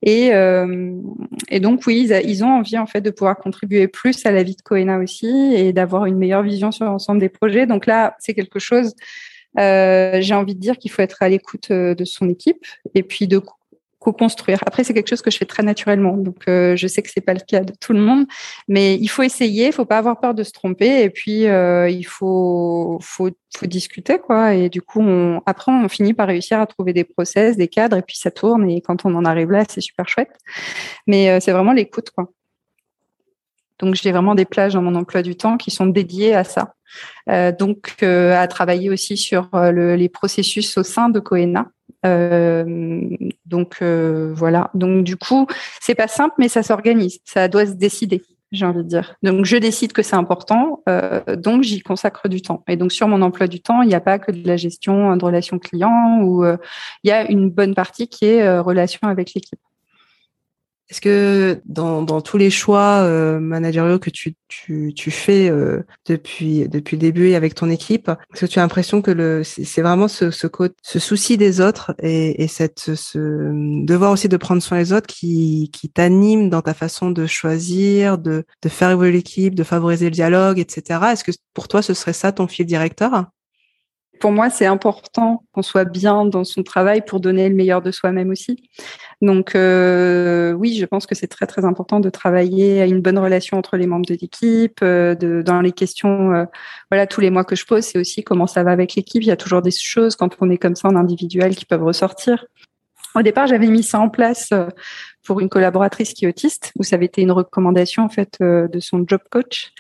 Et, 0.04 0.34
euh, 0.34 0.96
donc 1.60 1.84
oui, 1.88 2.08
ils, 2.08 2.30
ils, 2.30 2.44
ont 2.44 2.60
envie 2.60 2.78
en 2.78 2.86
fait 2.86 3.02
de 3.02 3.10
pouvoir 3.10 3.38
contribuer 3.38 3.88
plus 3.88 4.26
à 4.26 4.32
la 4.32 4.44
vie 4.44 4.56
de 4.56 4.62
Coena 4.62 5.00
aussi 5.00 5.54
et 5.56 5.74
d'avoir 5.74 6.06
une 6.06 6.18
meilleure 6.18 6.44
vision 6.44 6.72
sur 6.72 6.86
l'ensemble 6.86 7.20
des 7.20 7.30
projets. 7.30 7.66
Donc 7.66 7.88
là, 7.88 8.16
c'est 8.20 8.34
quelque 8.34 8.60
chose 8.60 8.94
j'ai 9.58 10.34
envie 10.34 10.56
de 10.56 10.62
dire 10.62 10.78
qu'il 10.78 10.92
faut 10.92 11.02
être 11.02 11.22
à 11.22 11.28
l'écoute 11.28 11.74
de 11.74 12.06
son 12.06 12.30
équipe 12.30 12.66
et 12.96 13.04
puis 13.04 13.28
de 13.28 13.42
co-construire. 14.02 14.60
Après, 14.66 14.84
c'est 14.84 14.96
quelque 14.96 15.10
chose 15.10 15.22
que 15.22 15.30
je 15.30 15.38
fais 15.38 15.46
très 15.46 15.62
naturellement, 15.62 16.18
donc 16.18 16.38
euh, 16.48 16.76
je 16.76 16.88
sais 16.88 17.04
que 17.04 17.10
c'est 17.14 17.22
pas 17.22 17.36
le 17.36 17.40
cas 17.48 17.62
de 17.62 17.74
tout 17.80 17.94
le 17.94 18.00
monde, 18.00 18.26
mais 18.68 18.96
il 18.96 19.08
faut 19.08 19.22
essayer, 19.22 19.68
il 19.68 19.74
faut 19.74 19.86
pas 19.86 20.00
avoir 20.00 20.20
peur 20.20 20.34
de 20.34 20.44
se 20.44 20.52
tromper, 20.52 21.04
et 21.04 21.12
puis 21.12 21.48
euh, 21.48 21.88
il 21.88 22.04
faut, 22.04 22.98
faut, 23.02 23.30
faut 23.56 23.66
discuter 23.68 24.18
quoi. 24.18 24.56
Et 24.56 24.70
du 24.70 24.82
coup, 24.82 25.02
on, 25.02 25.42
après, 25.46 25.72
on 25.72 25.88
finit 25.88 26.16
par 26.16 26.28
réussir 26.28 26.60
à 26.60 26.66
trouver 26.66 26.94
des 26.94 27.04
process, 27.04 27.58
des 27.58 27.68
cadres, 27.68 27.98
et 27.98 28.02
puis 28.02 28.18
ça 28.18 28.32
tourne. 28.32 28.68
Et 28.70 28.82
quand 28.82 29.06
on 29.06 29.14
en 29.14 29.24
arrive 29.24 29.52
là, 29.52 29.64
c'est 29.70 29.82
super 29.82 30.10
chouette. 30.10 30.36
Mais 31.06 31.30
euh, 31.30 31.40
c'est 31.40 31.52
vraiment 31.52 31.74
l'écoute 31.74 32.10
quoi. 32.10 32.28
Donc, 33.82 33.96
j'ai 33.96 34.12
vraiment 34.12 34.36
des 34.36 34.46
plages 34.46 34.74
dans 34.74 34.82
mon 34.84 34.96
emploi 34.96 35.24
du 35.24 35.36
temps 35.36 35.58
qui 35.58 35.72
sont 35.72 35.88
dédiées 35.88 36.36
à 36.36 36.44
ça. 36.44 36.76
Euh, 37.30 37.52
donc, 37.52 37.96
euh, 38.04 38.36
à 38.36 38.48
travailler 38.48 38.90
aussi 38.92 39.18
sur 39.18 39.50
le, 39.54 39.96
les 39.96 40.08
processus 40.08 40.78
au 40.78 40.84
sein 40.84 41.10
de 41.10 41.20
Coena. 41.20 41.72
Euh, 42.06 43.10
donc 43.46 43.78
euh, 43.82 44.34
voilà. 44.36 44.70
Donc 44.74 45.04
du 45.04 45.18
coup, 45.18 45.48
c'est 45.80 45.96
pas 45.96 46.08
simple, 46.08 46.36
mais 46.38 46.48
ça 46.48 46.64
s'organise. 46.64 47.20
Ça 47.26 47.48
doit 47.48 47.66
se 47.66 47.74
décider 47.74 48.22
j'ai 48.54 48.66
envie 48.66 48.84
de 48.84 48.90
dire. 48.90 49.16
Donc, 49.24 49.46
je 49.46 49.56
décide 49.56 49.94
que 49.94 50.04
c'est 50.04 50.18
important, 50.18 50.84
euh, 50.90 51.22
donc 51.38 51.64
j'y 51.64 51.80
consacre 51.80 52.28
du 52.28 52.42
temps. 52.42 52.66
Et 52.68 52.76
donc, 52.76 52.92
sur 52.92 53.08
mon 53.08 53.22
emploi 53.22 53.48
du 53.48 53.62
temps, 53.62 53.82
il 53.82 53.88
n'y 53.88 53.96
a 53.96 54.02
pas 54.02 54.20
que 54.20 54.34
de 54.34 54.46
la 54.46 54.58
gestion 54.58 55.16
de 55.16 55.24
relations 55.24 55.58
clients, 55.58 56.20
ou 56.22 56.44
il 56.44 57.08
y 57.08 57.12
a 57.12 57.32
une 57.32 57.50
bonne 57.50 57.74
partie 57.74 58.10
qui 58.10 58.26
est 58.26 58.60
relation 58.60 59.08
avec 59.08 59.34
l'équipe. 59.34 59.62
Est-ce 60.92 61.00
que 61.00 61.62
dans, 61.66 62.02
dans, 62.02 62.20
tous 62.20 62.36
les 62.36 62.50
choix 62.50 63.00
euh, 63.00 63.40
managériaux 63.40 63.98
que 63.98 64.10
tu, 64.10 64.36
tu, 64.50 64.94
tu 64.94 65.10
fais 65.10 65.50
euh, 65.50 65.84
depuis, 66.06 66.68
depuis 66.68 66.98
le 66.98 67.00
début 67.02 67.30
et 67.30 67.36
avec 67.38 67.56
ton 67.56 67.70
équipe, 67.70 68.10
est-ce 68.34 68.46
que 68.46 68.52
tu 68.52 68.60
as 68.60 68.62
l'impression 68.62 69.02
que 69.02 69.10
le, 69.10 69.42
c'est 69.46 69.82
vraiment 69.82 70.10
ce, 70.10 70.32
ce, 70.32 70.48
ce 70.84 71.00
souci 71.00 71.38
des 71.38 71.62
autres 71.62 71.96
et, 72.04 72.44
et 72.44 72.50
cette, 72.50 72.94
ce 72.94 73.86
devoir 73.86 74.12
aussi 74.12 74.28
de 74.28 74.36
prendre 74.36 74.62
soin 74.62 74.80
des 74.80 74.92
autres 74.92 75.08
qui, 75.08 75.70
qui 75.72 75.88
t'anime 75.88 76.50
dans 76.50 76.62
ta 76.62 76.74
façon 76.74 77.10
de 77.10 77.26
choisir, 77.26 78.18
de, 78.18 78.44
de 78.62 78.70
faire 78.70 78.92
évoluer 78.92 79.14
l'équipe, 79.14 79.56
de 79.56 79.64
favoriser 79.64 80.06
le 80.06 80.12
dialogue, 80.12 80.60
etc. 80.60 81.00
Est-ce 81.14 81.24
que 81.24 81.32
pour 81.54 81.70
toi, 81.70 81.82
ce 81.82 81.94
serait 81.94 82.12
ça 82.12 82.34
ton 82.34 82.48
fil 82.48 82.66
directeur? 82.66 83.28
Pour 84.22 84.32
moi, 84.32 84.50
c'est 84.50 84.68
important 84.68 85.44
qu'on 85.52 85.64
soit 85.64 85.84
bien 85.84 86.26
dans 86.26 86.44
son 86.44 86.64
travail 86.64 87.02
pour 87.02 87.20
donner 87.20 87.50
le 87.50 87.56
meilleur 87.56 87.82
de 87.82 87.92
soi-même 87.92 88.30
aussi. 88.30 88.64
Donc 89.22 89.56
euh, 89.56 90.54
oui, 90.54 90.78
je 90.78 90.86
pense 90.86 91.06
que 91.06 91.16
c'est 91.16 91.28
très 91.28 91.48
très 91.48 91.66
important 91.66 92.00
de 92.00 92.10
travailler 92.10 92.82
à 92.82 92.86
une 92.86 93.02
bonne 93.02 93.20
relation 93.20 93.58
entre 93.58 93.78
les 93.78 93.88
membres 93.88 94.06
de 94.06 94.18
l'équipe, 94.20 94.80
euh, 94.84 95.16
dans 95.44 95.62
les 95.62 95.72
questions, 95.72 96.34
euh, 96.34 96.46
voilà, 96.90 97.08
tous 97.08 97.20
les 97.20 97.30
mois 97.32 97.44
que 97.44 97.56
je 97.56 97.66
pose, 97.66 97.84
c'est 97.84 98.00
aussi 98.00 98.24
comment 98.24 98.48
ça 98.48 98.64
va 98.64 98.72
avec 98.72 98.96
l'équipe. 98.96 99.22
Il 99.22 99.28
y 99.28 99.32
a 99.32 99.38
toujours 99.38 99.62
des 99.62 99.72
choses 99.72 100.16
quand 100.16 100.38
on 100.40 100.50
est 100.50 100.58
comme 100.58 100.76
ça 100.76 100.88
en 100.88 100.96
individuel 100.96 101.56
qui 101.56 101.66
peuvent 101.66 101.84
ressortir. 101.84 102.46
Au 103.16 103.22
départ, 103.22 103.48
j'avais 103.48 103.68
mis 103.68 103.84
ça 103.84 104.00
en 104.00 104.10
place 104.10 104.50
euh, 104.54 104.68
pour 105.26 105.40
une 105.40 105.50
collaboratrice 105.50 106.14
qui 106.14 106.26
est 106.26 106.28
autiste, 106.28 106.72
où 106.78 106.84
ça 106.84 106.96
avait 106.96 107.06
été 107.06 107.22
une 107.22 107.32
recommandation 107.32 108.04
en 108.04 108.10
fait 108.10 108.38
euh, 108.42 108.68
de 108.68 108.80
son 108.80 109.04
job 109.08 109.22
coach. 109.30 109.72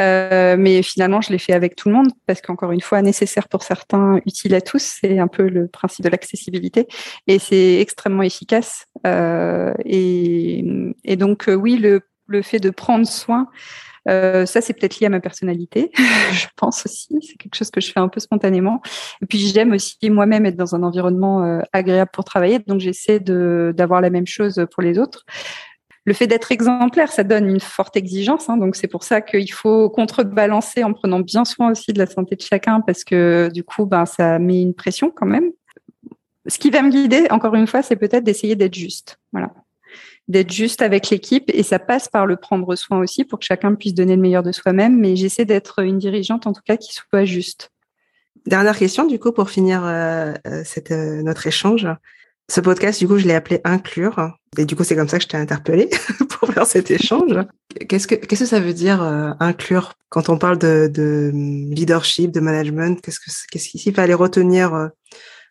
Euh, 0.00 0.56
mais 0.58 0.82
finalement, 0.82 1.20
je 1.20 1.30
l'ai 1.30 1.38
fait 1.38 1.52
avec 1.52 1.76
tout 1.76 1.88
le 1.88 1.94
monde 1.94 2.08
parce 2.26 2.40
qu'encore 2.40 2.72
une 2.72 2.80
fois, 2.80 3.02
nécessaire 3.02 3.48
pour 3.48 3.62
certains, 3.62 4.20
utile 4.26 4.54
à 4.54 4.60
tous. 4.60 4.82
C'est 5.00 5.18
un 5.18 5.28
peu 5.28 5.48
le 5.48 5.68
principe 5.68 6.04
de 6.04 6.10
l'accessibilité 6.10 6.86
et 7.26 7.38
c'est 7.38 7.80
extrêmement 7.80 8.22
efficace. 8.22 8.86
et, 9.04 10.64
et, 11.04 11.16
donc 11.16 11.44
oui, 11.48 11.76
le, 11.76 12.02
le 12.26 12.42
fait 12.42 12.60
de 12.60 12.70
prendre 12.70 13.06
soin 13.06 13.48
euh, 14.08 14.46
ça, 14.46 14.60
c'est 14.60 14.72
peut-être 14.72 15.00
lié 15.00 15.06
à 15.06 15.10
ma 15.10 15.20
personnalité, 15.20 15.90
je 16.32 16.46
pense 16.56 16.84
aussi. 16.86 17.18
C'est 17.20 17.36
quelque 17.36 17.54
chose 17.54 17.70
que 17.70 17.80
je 17.80 17.92
fais 17.92 18.00
un 18.00 18.08
peu 18.08 18.20
spontanément. 18.20 18.80
Et 19.22 19.26
puis, 19.26 19.38
j'aime 19.38 19.72
aussi 19.72 20.10
moi-même 20.10 20.46
être 20.46 20.56
dans 20.56 20.74
un 20.74 20.82
environnement 20.82 21.44
euh, 21.44 21.60
agréable 21.72 22.10
pour 22.12 22.24
travailler. 22.24 22.58
Donc, 22.60 22.80
j'essaie 22.80 23.20
d'avoir 23.20 24.00
la 24.00 24.10
même 24.10 24.26
chose 24.26 24.64
pour 24.72 24.82
les 24.82 24.98
autres. 24.98 25.24
Le 26.04 26.14
fait 26.14 26.26
d'être 26.26 26.52
exemplaire, 26.52 27.12
ça 27.12 27.22
donne 27.22 27.46
une 27.48 27.60
forte 27.60 27.96
exigence. 27.96 28.48
Hein, 28.48 28.56
donc, 28.56 28.76
c'est 28.76 28.88
pour 28.88 29.04
ça 29.04 29.20
qu'il 29.20 29.52
faut 29.52 29.90
contrebalancer 29.90 30.82
en 30.82 30.94
prenant 30.94 31.20
bien 31.20 31.44
soin 31.44 31.70
aussi 31.70 31.92
de 31.92 31.98
la 31.98 32.06
santé 32.06 32.34
de 32.34 32.40
chacun 32.40 32.80
parce 32.80 33.04
que 33.04 33.50
du 33.52 33.62
coup, 33.62 33.84
ben, 33.84 34.06
ça 34.06 34.38
met 34.38 34.62
une 34.62 34.74
pression 34.74 35.12
quand 35.14 35.26
même. 35.26 35.50
Ce 36.46 36.58
qui 36.58 36.70
va 36.70 36.80
me 36.80 36.90
guider, 36.90 37.26
encore 37.30 37.54
une 37.54 37.66
fois, 37.66 37.82
c'est 37.82 37.96
peut-être 37.96 38.24
d'essayer 38.24 38.56
d'être 38.56 38.74
juste. 38.74 39.18
Voilà 39.32 39.50
d'être 40.28 40.52
juste 40.52 40.82
avec 40.82 41.08
l'équipe 41.10 41.50
et 41.52 41.62
ça 41.62 41.78
passe 41.78 42.08
par 42.08 42.26
le 42.26 42.36
prendre 42.36 42.76
soin 42.76 42.98
aussi 43.00 43.24
pour 43.24 43.38
que 43.38 43.46
chacun 43.46 43.74
puisse 43.74 43.94
donner 43.94 44.14
le 44.14 44.22
meilleur 44.22 44.42
de 44.42 44.52
soi-même. 44.52 44.98
Mais 44.98 45.16
j'essaie 45.16 45.46
d'être 45.46 45.80
une 45.82 45.98
dirigeante 45.98 46.46
en 46.46 46.52
tout 46.52 46.62
cas 46.64 46.76
qui 46.76 46.92
soit 46.92 47.24
juste. 47.24 47.70
Dernière 48.46 48.78
question 48.78 49.06
du 49.06 49.18
coup 49.18 49.32
pour 49.32 49.50
finir 49.50 49.84
euh, 49.84 50.34
euh 50.46 50.62
euh, 50.90 51.22
notre 51.22 51.46
échange. 51.46 51.86
Ce 52.50 52.62
podcast, 52.62 52.98
du 52.98 53.06
coup, 53.06 53.18
je 53.18 53.26
l'ai 53.26 53.34
appelé 53.34 53.60
Inclure. 53.64 54.38
Et 54.56 54.64
du 54.64 54.74
coup, 54.74 54.82
c'est 54.82 54.96
comme 54.96 55.08
ça 55.08 55.18
que 55.18 55.24
je 55.24 55.28
t'ai 55.28 55.36
interpellé 55.36 55.90
pour 56.30 56.50
faire 56.50 56.66
cet 56.66 56.90
échange. 56.90 57.34
Qu'est-ce 57.88 58.06
que, 58.06 58.14
qu'est-ce 58.14 58.44
que 58.44 58.48
ça 58.48 58.60
veut 58.60 58.72
dire 58.72 59.02
euh, 59.02 59.32
inclure? 59.38 59.92
Quand 60.08 60.30
on 60.30 60.38
parle 60.38 60.56
de, 60.56 60.90
de 60.90 61.30
leadership, 61.34 62.30
de 62.32 62.40
management 62.40 63.02
Qu'est-ce 63.02 63.20
que, 63.20 63.30
qu'est-ce 63.50 63.68
qu'il 63.68 63.94
fallait 63.94 64.14
retenir 64.14 64.88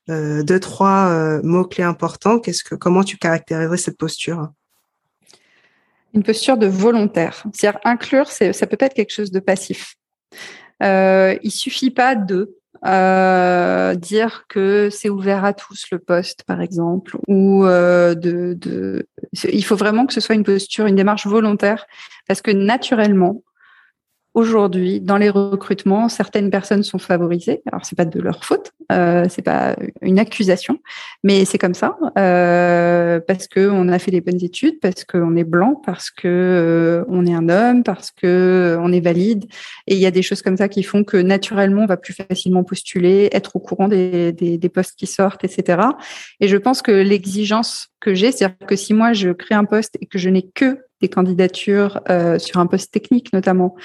deux, 0.07 0.59
trois 0.59 1.39
mots 1.43 1.65
clés 1.65 1.83
importants? 1.83 2.39
Qu'est-ce 2.39 2.63
que, 2.63 2.73
comment 2.73 3.03
tu 3.03 3.17
caractériserais 3.17 3.77
cette 3.77 3.97
posture? 3.99 4.49
Une 6.17 6.23
posture 6.23 6.57
de 6.57 6.65
volontaire. 6.65 7.43
C'est-à-dire 7.53 7.79
inclure, 7.85 8.27
ça 8.27 8.67
peut 8.67 8.75
pas 8.75 8.87
être 8.87 8.95
quelque 8.95 9.13
chose 9.13 9.31
de 9.31 9.39
passif. 9.39 9.95
Euh, 10.81 11.37
il 11.43 11.51
suffit 11.51 11.91
pas 11.91 12.15
de 12.15 12.55
euh, 12.85 13.95
dire 13.95 14.45
que 14.49 14.89
c'est 14.91 15.09
ouvert 15.09 15.45
à 15.45 15.53
tous 15.53 15.85
le 15.91 15.99
poste, 15.99 16.43
par 16.43 16.59
exemple, 16.61 17.17
ou 17.27 17.65
euh, 17.65 18.15
de, 18.15 19.05
il 19.43 19.63
faut 19.63 19.75
vraiment 19.75 20.07
que 20.07 20.13
ce 20.13 20.21
soit 20.21 20.35
une 20.35 20.43
posture, 20.43 20.87
une 20.87 20.95
démarche 20.95 21.27
volontaire, 21.27 21.85
parce 22.27 22.41
que 22.41 22.51
naturellement, 22.51 23.43
aujourd'hui, 24.37 25.01
dans 25.01 25.17
les 25.17 25.31
recrutements, 25.31 26.09
certaines 26.09 26.51
personnes 26.51 26.83
sont 26.83 26.99
favorisées. 26.99 27.63
Alors, 27.65 27.83
c'est 27.85 27.95
pas 27.95 28.05
de 28.05 28.21
leur 28.21 28.45
faute, 28.45 28.71
euh, 28.91 29.25
c'est 29.29 29.41
pas 29.41 29.75
une 30.03 30.19
accusation, 30.19 30.77
mais 31.23 31.43
c'est 31.43 31.57
comme 31.57 31.73
ça 31.73 31.97
euh, 32.19 33.19
parce 33.27 33.47
que 33.47 33.67
on 33.67 33.89
a 33.89 33.97
fait 33.97 34.11
les 34.11 34.21
bonnes 34.21 34.43
études, 34.43 34.79
parce 34.79 35.05
qu'on 35.05 35.35
est 35.35 35.43
blanc, 35.43 35.81
parce 35.83 36.11
que 36.11 36.27
euh, 36.27 37.03
on 37.09 37.25
est 37.25 37.33
un 37.33 37.49
homme, 37.49 37.81
parce 37.81 38.11
que 38.11 38.27
euh, 38.27 38.79
on 38.79 38.91
est 38.91 38.99
valide. 38.99 39.45
Et 39.87 39.95
il 39.95 39.99
y 39.99 40.05
a 40.05 40.11
des 40.11 40.21
choses 40.21 40.43
comme 40.43 40.57
ça 40.57 40.69
qui 40.69 40.83
font 40.83 41.03
que 41.03 41.17
naturellement, 41.17 41.81
on 41.81 41.87
va 41.87 41.97
plus 41.97 42.13
facilement 42.13 42.63
postuler, 42.63 43.29
être 43.31 43.55
au 43.55 43.59
courant 43.59 43.87
des, 43.87 44.33
des, 44.33 44.59
des 44.59 44.69
postes 44.69 44.93
qui 44.99 45.07
sortent, 45.07 45.45
etc. 45.45 45.79
Et 46.41 46.47
je 46.47 46.57
pense 46.57 46.83
que 46.83 46.91
l'exigence 46.91 47.89
que 47.99 48.13
j'ai, 48.13 48.31
c'est-à-dire 48.31 48.67
que 48.67 48.75
si 48.75 48.93
moi 48.93 49.13
je 49.13 49.31
crée 49.31 49.55
un 49.55 49.65
poste 49.65 49.97
et 49.99 50.05
que 50.05 50.19
je 50.19 50.29
n'ai 50.29 50.43
que 50.43 50.77
des 51.01 51.09
candidatures 51.09 52.01
euh, 52.09 52.39
sur 52.39 52.59
un 52.59 52.67
poste 52.67 52.91
technique 52.91 53.33
notamment 53.33 53.75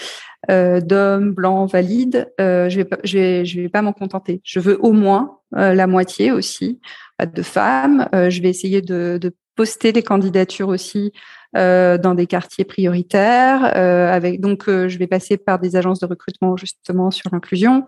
euh, 0.51 0.81
d'hommes 0.81 1.33
blancs 1.33 1.71
valides, 1.71 2.33
euh, 2.41 2.69
je 2.69 2.77
vais 2.77 2.85
pas, 2.85 2.99
je 3.05 3.19
vais, 3.19 3.45
je 3.45 3.61
vais 3.61 3.69
pas 3.69 3.83
m'en 3.83 3.93
contenter. 3.93 4.41
Je 4.45 4.59
veux 4.59 4.79
au 4.81 4.93
moins 4.93 5.39
euh, 5.55 5.73
la 5.73 5.87
moitié 5.87 6.33
aussi 6.33 6.81
de 7.25 7.43
femmes. 7.43 8.09
Euh, 8.15 8.29
je 8.29 8.43
vais 8.43 8.49
essayer 8.49 8.83
de, 8.83 9.19
de 9.21 9.33
poster 9.55 9.93
des 9.93 10.03
candidatures 10.03 10.69
aussi 10.69 11.13
euh, 11.55 11.99
dans 11.99 12.15
des 12.15 12.27
quartiers 12.27 12.65
prioritaires. 12.65 13.73
Euh, 13.77 14.11
avec 14.11 14.41
donc, 14.41 14.71
euh, 14.71 14.89
je 14.89 14.97
vais 14.97 15.07
passer 15.07 15.37
par 15.37 15.59
des 15.59 15.77
agences 15.77 16.01
de 16.01 16.07
recrutement 16.07 16.57
justement 16.57 17.11
sur 17.11 17.29
l'inclusion 17.31 17.87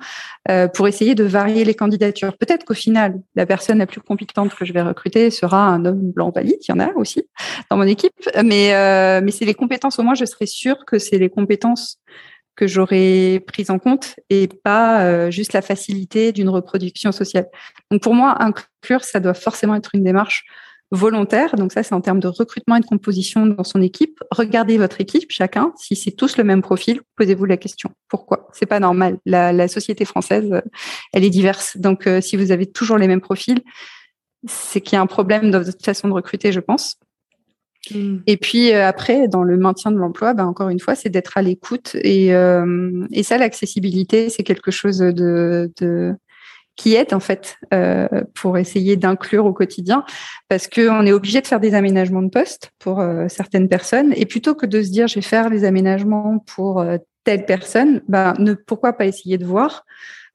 pour 0.75 0.87
essayer 0.87 1.15
de 1.15 1.25
varier 1.25 1.65
les 1.65 1.75
candidatures. 1.75 2.37
Peut-être 2.37 2.65
qu'au 2.67 2.75
final, 2.75 3.21
la 3.35 3.47
personne 3.47 3.79
la 3.79 3.87
plus 3.87 4.03
compétente 4.03 4.55
que 4.55 4.67
je 4.67 4.75
vais 4.75 4.83
recruter 4.83 5.31
sera 5.31 5.67
un 5.67 5.87
homme 5.87 6.13
blanc 6.13 6.31
valide. 6.31 6.59
Il 6.69 6.71
y 6.71 6.75
en 6.75 6.81
a 6.81 6.93
aussi 6.97 7.23
dans 7.71 7.79
mon 7.79 7.85
équipe, 7.85 8.13
mais 8.45 9.21
mais 9.23 9.31
c'est 9.31 9.47
les 9.47 9.55
compétences. 9.55 9.99
Au 9.99 10.03
moins, 10.03 10.15
je 10.15 10.27
serai 10.27 10.47
sûre 10.47 10.85
que 10.87 10.99
c'est 10.99 11.19
les 11.19 11.31
compétences 11.31 11.99
que 12.57 12.67
j'aurais 12.67 13.43
prises 13.47 13.71
en 13.71 13.79
compte 13.79 14.17
et 14.29 14.49
pas 14.49 15.31
juste 15.31 15.55
la 15.55 15.63
facilité 15.63 16.33
d'une 16.33 16.51
reproduction 16.51 17.13
sociale. 17.13 17.47
Donc 17.91 18.03
pour 18.03 18.15
moi, 18.15 18.37
inclure, 18.43 19.03
ça 19.03 19.21
doit 19.21 19.35
forcément 19.35 19.75
être 19.75 19.95
une 19.95 20.05
démarche 20.05 20.45
volontaire. 20.95 21.55
Donc 21.57 21.73
ça, 21.73 21.83
c'est 21.83 21.95
en 21.95 22.01
termes 22.01 22.21
de 22.21 22.29
recrutement 22.29 22.77
et 22.77 22.81
de 22.81 22.87
composition 22.87 23.47
dans 23.47 23.65
son 23.65 23.83
équipe. 23.83 24.21
Regardez 24.31 24.79
votre 24.79 25.01
équipe, 25.01 25.31
chacun. 25.31 25.73
Si 25.77 25.97
c'est 25.97 26.13
tous 26.13 26.37
le 26.37 26.45
même 26.45 26.63
profil, 26.63 27.01
posez-vous 27.17 27.45
la 27.45 27.57
question. 27.57 27.91
Pourquoi? 28.09 28.49
C'est 28.53 28.67
pas 28.67 28.81
normal. 28.81 29.19
La, 29.27 29.69
société 29.69 30.05
française, 30.05 30.63
elle 31.13 31.25
est 31.25 31.31
diverse. 31.31 31.77
Donc 31.77 32.07
euh, 32.07 32.21
si 32.21 32.37
vous 32.37 32.53
avez 32.53 32.67
toujours 32.67 32.99
les 32.99 33.09
mêmes 33.09 33.21
profils, 33.21 33.61
c'est 34.47 34.81
qu'il 34.81 34.97
y 34.97 34.99
a 34.99 35.03
un 35.03 35.07
problème 35.07 35.51
dans 35.51 35.63
votre 35.63 35.83
façon 35.85 36.09
de 36.09 36.13
recruter, 36.13 36.53
je 36.53 36.61
pense. 36.61 36.99
Mm. 37.91 38.19
Et 38.27 38.37
puis 38.37 38.73
euh, 38.73 38.87
après, 38.87 39.29
dans 39.29 39.43
le 39.43 39.57
maintien 39.57 39.91
de 39.91 39.97
l'emploi, 39.97 40.35
ben, 40.35 40.47
encore 40.47 40.69
une 40.69 40.81
fois, 40.81 40.95
c'est 40.95 41.09
d'être 41.09 41.37
à 41.37 41.43
l'écoute. 41.43 41.97
Et, 41.97 42.35
euh, 42.35 43.07
et 43.13 43.23
ça, 43.23 43.39
l'accessibilité, 43.39 44.31
c'est 44.31 44.43
quelque 44.43 44.71
chose 44.71 44.99
de, 44.99 45.71
de 45.79 46.15
qui 46.77 46.95
aide 46.95 47.15
en 47.15 47.21
fait 47.21 47.57
euh, 47.73 48.09
pour 48.35 48.59
essayer 48.59 48.97
d'inclure 48.97 49.47
au 49.47 49.53
quotidien, 49.53 50.05
parce 50.49 50.69
qu'on 50.69 51.07
est 51.07 51.13
obligé 51.13 51.41
de 51.41 51.47
faire 51.47 51.61
des 51.61 51.75
aménagements 51.75 52.23
de 52.23 52.31
poste 52.31 52.73
pour 52.79 53.01
euh, 53.01 53.27
certaines 53.29 53.69
personnes, 53.69 54.13
et 54.17 54.27
plutôt 54.27 54.55
que 54.55 54.67
de 54.67 54.83
se 54.83 54.91
dire 54.91 55.07
je 55.07 55.17
vais 55.17 55.23
faire 55.23 55.49
les 55.51 55.65
aménagements 55.65 56.39
pour 56.39 56.81
euh, 56.81 56.99
telle 57.25 57.47
personne, 57.47 58.03
bah, 58.09 58.35
ne 58.39 58.55
pourquoi 58.55 58.93
pas 58.93 59.07
essayer 59.07 59.39
de 59.39 59.47
voir 59.47 59.85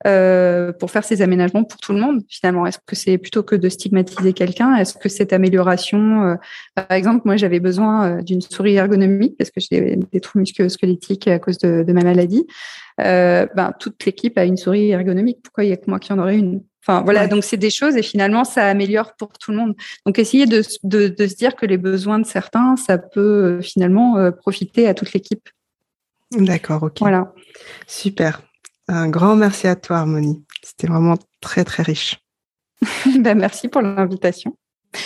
euh, 0.07 0.71
pour 0.71 0.91
faire 0.91 1.03
ces 1.03 1.21
aménagements 1.21 1.63
pour 1.63 1.77
tout 1.79 1.91
le 1.91 1.99
monde 1.99 2.23
finalement? 2.29 2.65
Est-ce 2.65 2.79
que 2.85 2.95
c'est 2.95 3.17
plutôt 3.17 3.43
que 3.43 3.55
de 3.55 3.67
stigmatiser 3.67 4.33
quelqu'un? 4.33 4.75
Est-ce 4.75 4.93
que 4.93 5.09
cette 5.09 5.33
amélioration, 5.33 6.23
euh, 6.23 6.35
par 6.75 6.91
exemple, 6.91 7.21
moi 7.25 7.35
j'avais 7.35 7.59
besoin 7.59 8.19
euh, 8.19 8.21
d'une 8.21 8.41
souris 8.41 8.75
ergonomique 8.75 9.38
parce 9.38 9.51
que 9.51 9.59
j'ai 9.59 9.97
des 10.12 10.19
trous 10.21 10.39
musculo-squelettiques 10.39 11.27
à 11.27 11.39
cause 11.39 11.57
de, 11.57 11.91
ma 11.91 12.03
maladie. 12.03 12.45
ben, 12.97 13.73
toute 13.79 14.05
l'équipe 14.05 14.38
a 14.38 14.45
une 14.45 14.57
souris 14.57 14.91
ergonomique. 14.91 15.39
Pourquoi 15.43 15.65
il 15.65 15.69
y 15.69 15.73
a 15.73 15.77
que 15.77 15.89
moi 15.89 15.99
qui 15.99 16.13
en 16.13 16.19
aurais 16.19 16.38
une? 16.38 16.62
Enfin 16.81 17.01
voilà, 17.01 17.27
donc 17.27 17.43
c'est 17.43 17.57
des 17.57 17.69
choses 17.69 17.97
et 17.97 18.01
finalement 18.01 18.45
ça 18.45 18.65
améliore 18.65 19.13
pour 19.17 19.33
tout 19.33 19.51
le 19.51 19.57
monde. 19.57 19.75
Donc 20.05 20.17
essayer 20.17 20.45
de, 20.45 20.63
de, 20.83 21.09
de 21.09 21.27
se 21.27 21.35
dire 21.35 21.55
que 21.55 21.65
les 21.65 21.77
besoins 21.77 22.19
de 22.19 22.25
certains, 22.25 22.77
ça 22.77 22.97
peut 22.97 23.59
finalement 23.62 24.31
profiter 24.31 24.88
à 24.88 24.93
toute 24.93 25.12
l'équipe. 25.12 25.49
D'accord, 26.31 26.83
ok. 26.83 26.99
Voilà. 26.99 27.33
Super. 27.85 28.41
Un 28.91 29.08
grand 29.08 29.36
merci 29.36 29.67
à 29.67 29.75
toi, 29.75 29.97
Harmonie. 29.97 30.43
C'était 30.63 30.88
vraiment 30.88 31.15
très, 31.41 31.63
très 31.63 31.84
riche. 31.84 32.17
ben, 33.19 33.38
merci 33.38 33.67
pour 33.67 33.84
l'invitation. 33.84 34.56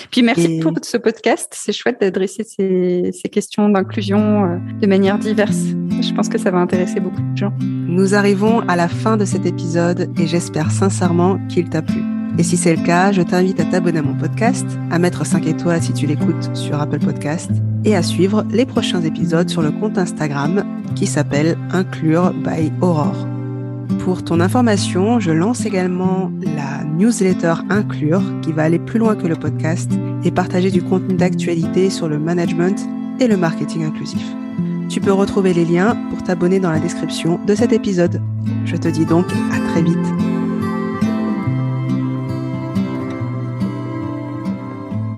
Puis 0.09 0.21
merci 0.21 0.59
pour 0.59 0.71
ce 0.81 0.95
podcast. 0.95 1.51
C'est 1.53 1.73
chouette 1.73 1.99
d'adresser 1.99 2.45
ces, 2.45 3.11
ces, 3.11 3.27
questions 3.27 3.67
d'inclusion 3.67 4.45
euh, 4.45 4.57
de 4.79 4.87
manière 4.87 5.19
diverse. 5.19 5.65
Je 6.01 6.13
pense 6.13 6.29
que 6.29 6.37
ça 6.37 6.49
va 6.51 6.59
intéresser 6.59 7.01
beaucoup 7.01 7.21
de 7.21 7.35
gens. 7.35 7.53
Nous 7.59 8.15
arrivons 8.15 8.61
à 8.69 8.77
la 8.77 8.87
fin 8.87 9.17
de 9.17 9.25
cet 9.25 9.45
épisode 9.45 10.09
et 10.17 10.27
j'espère 10.27 10.71
sincèrement 10.71 11.37
qu'il 11.49 11.69
t'a 11.69 11.81
plu. 11.81 12.01
Et 12.37 12.43
si 12.43 12.55
c'est 12.55 12.77
le 12.77 12.83
cas, 12.85 13.11
je 13.11 13.21
t'invite 13.21 13.59
à 13.59 13.65
t'abonner 13.65 13.99
à 13.99 14.03
mon 14.03 14.15
podcast, 14.15 14.65
à 14.91 14.97
mettre 14.97 15.25
5 15.25 15.45
étoiles 15.45 15.83
si 15.83 15.91
tu 15.91 16.07
l'écoutes 16.07 16.55
sur 16.55 16.79
Apple 16.79 16.99
Podcast 16.99 17.51
et 17.83 17.97
à 17.97 18.01
suivre 18.01 18.45
les 18.49 18.65
prochains 18.65 19.01
épisodes 19.01 19.49
sur 19.49 19.61
le 19.61 19.71
compte 19.71 19.97
Instagram 19.97 20.63
qui 20.95 21.05
s'appelle 21.05 21.57
Inclure 21.73 22.31
by 22.33 22.71
Aurore. 22.79 23.32
Pour 23.99 24.23
ton 24.23 24.39
information, 24.39 25.19
je 25.19 25.31
lance 25.31 25.65
également 25.65 26.31
la 26.41 26.83
newsletter 26.83 27.55
Inclure 27.69 28.21
qui 28.41 28.51
va 28.51 28.63
aller 28.63 28.79
plus 28.79 28.99
loin 28.99 29.15
que 29.15 29.27
le 29.27 29.35
podcast 29.35 29.91
et 30.23 30.31
partager 30.31 30.71
du 30.71 30.81
contenu 30.81 31.15
d'actualité 31.15 31.89
sur 31.89 32.07
le 32.07 32.19
management 32.19 32.79
et 33.19 33.27
le 33.27 33.37
marketing 33.37 33.85
inclusif. 33.85 34.23
Tu 34.89 35.01
peux 35.01 35.13
retrouver 35.13 35.53
les 35.53 35.65
liens 35.65 35.97
pour 36.09 36.21
t'abonner 36.23 36.59
dans 36.59 36.71
la 36.71 36.79
description 36.79 37.39
de 37.45 37.55
cet 37.55 37.73
épisode. 37.73 38.21
Je 38.65 38.75
te 38.75 38.87
dis 38.87 39.05
donc 39.05 39.25
à 39.51 39.71
très 39.71 39.81
vite. 39.81 40.12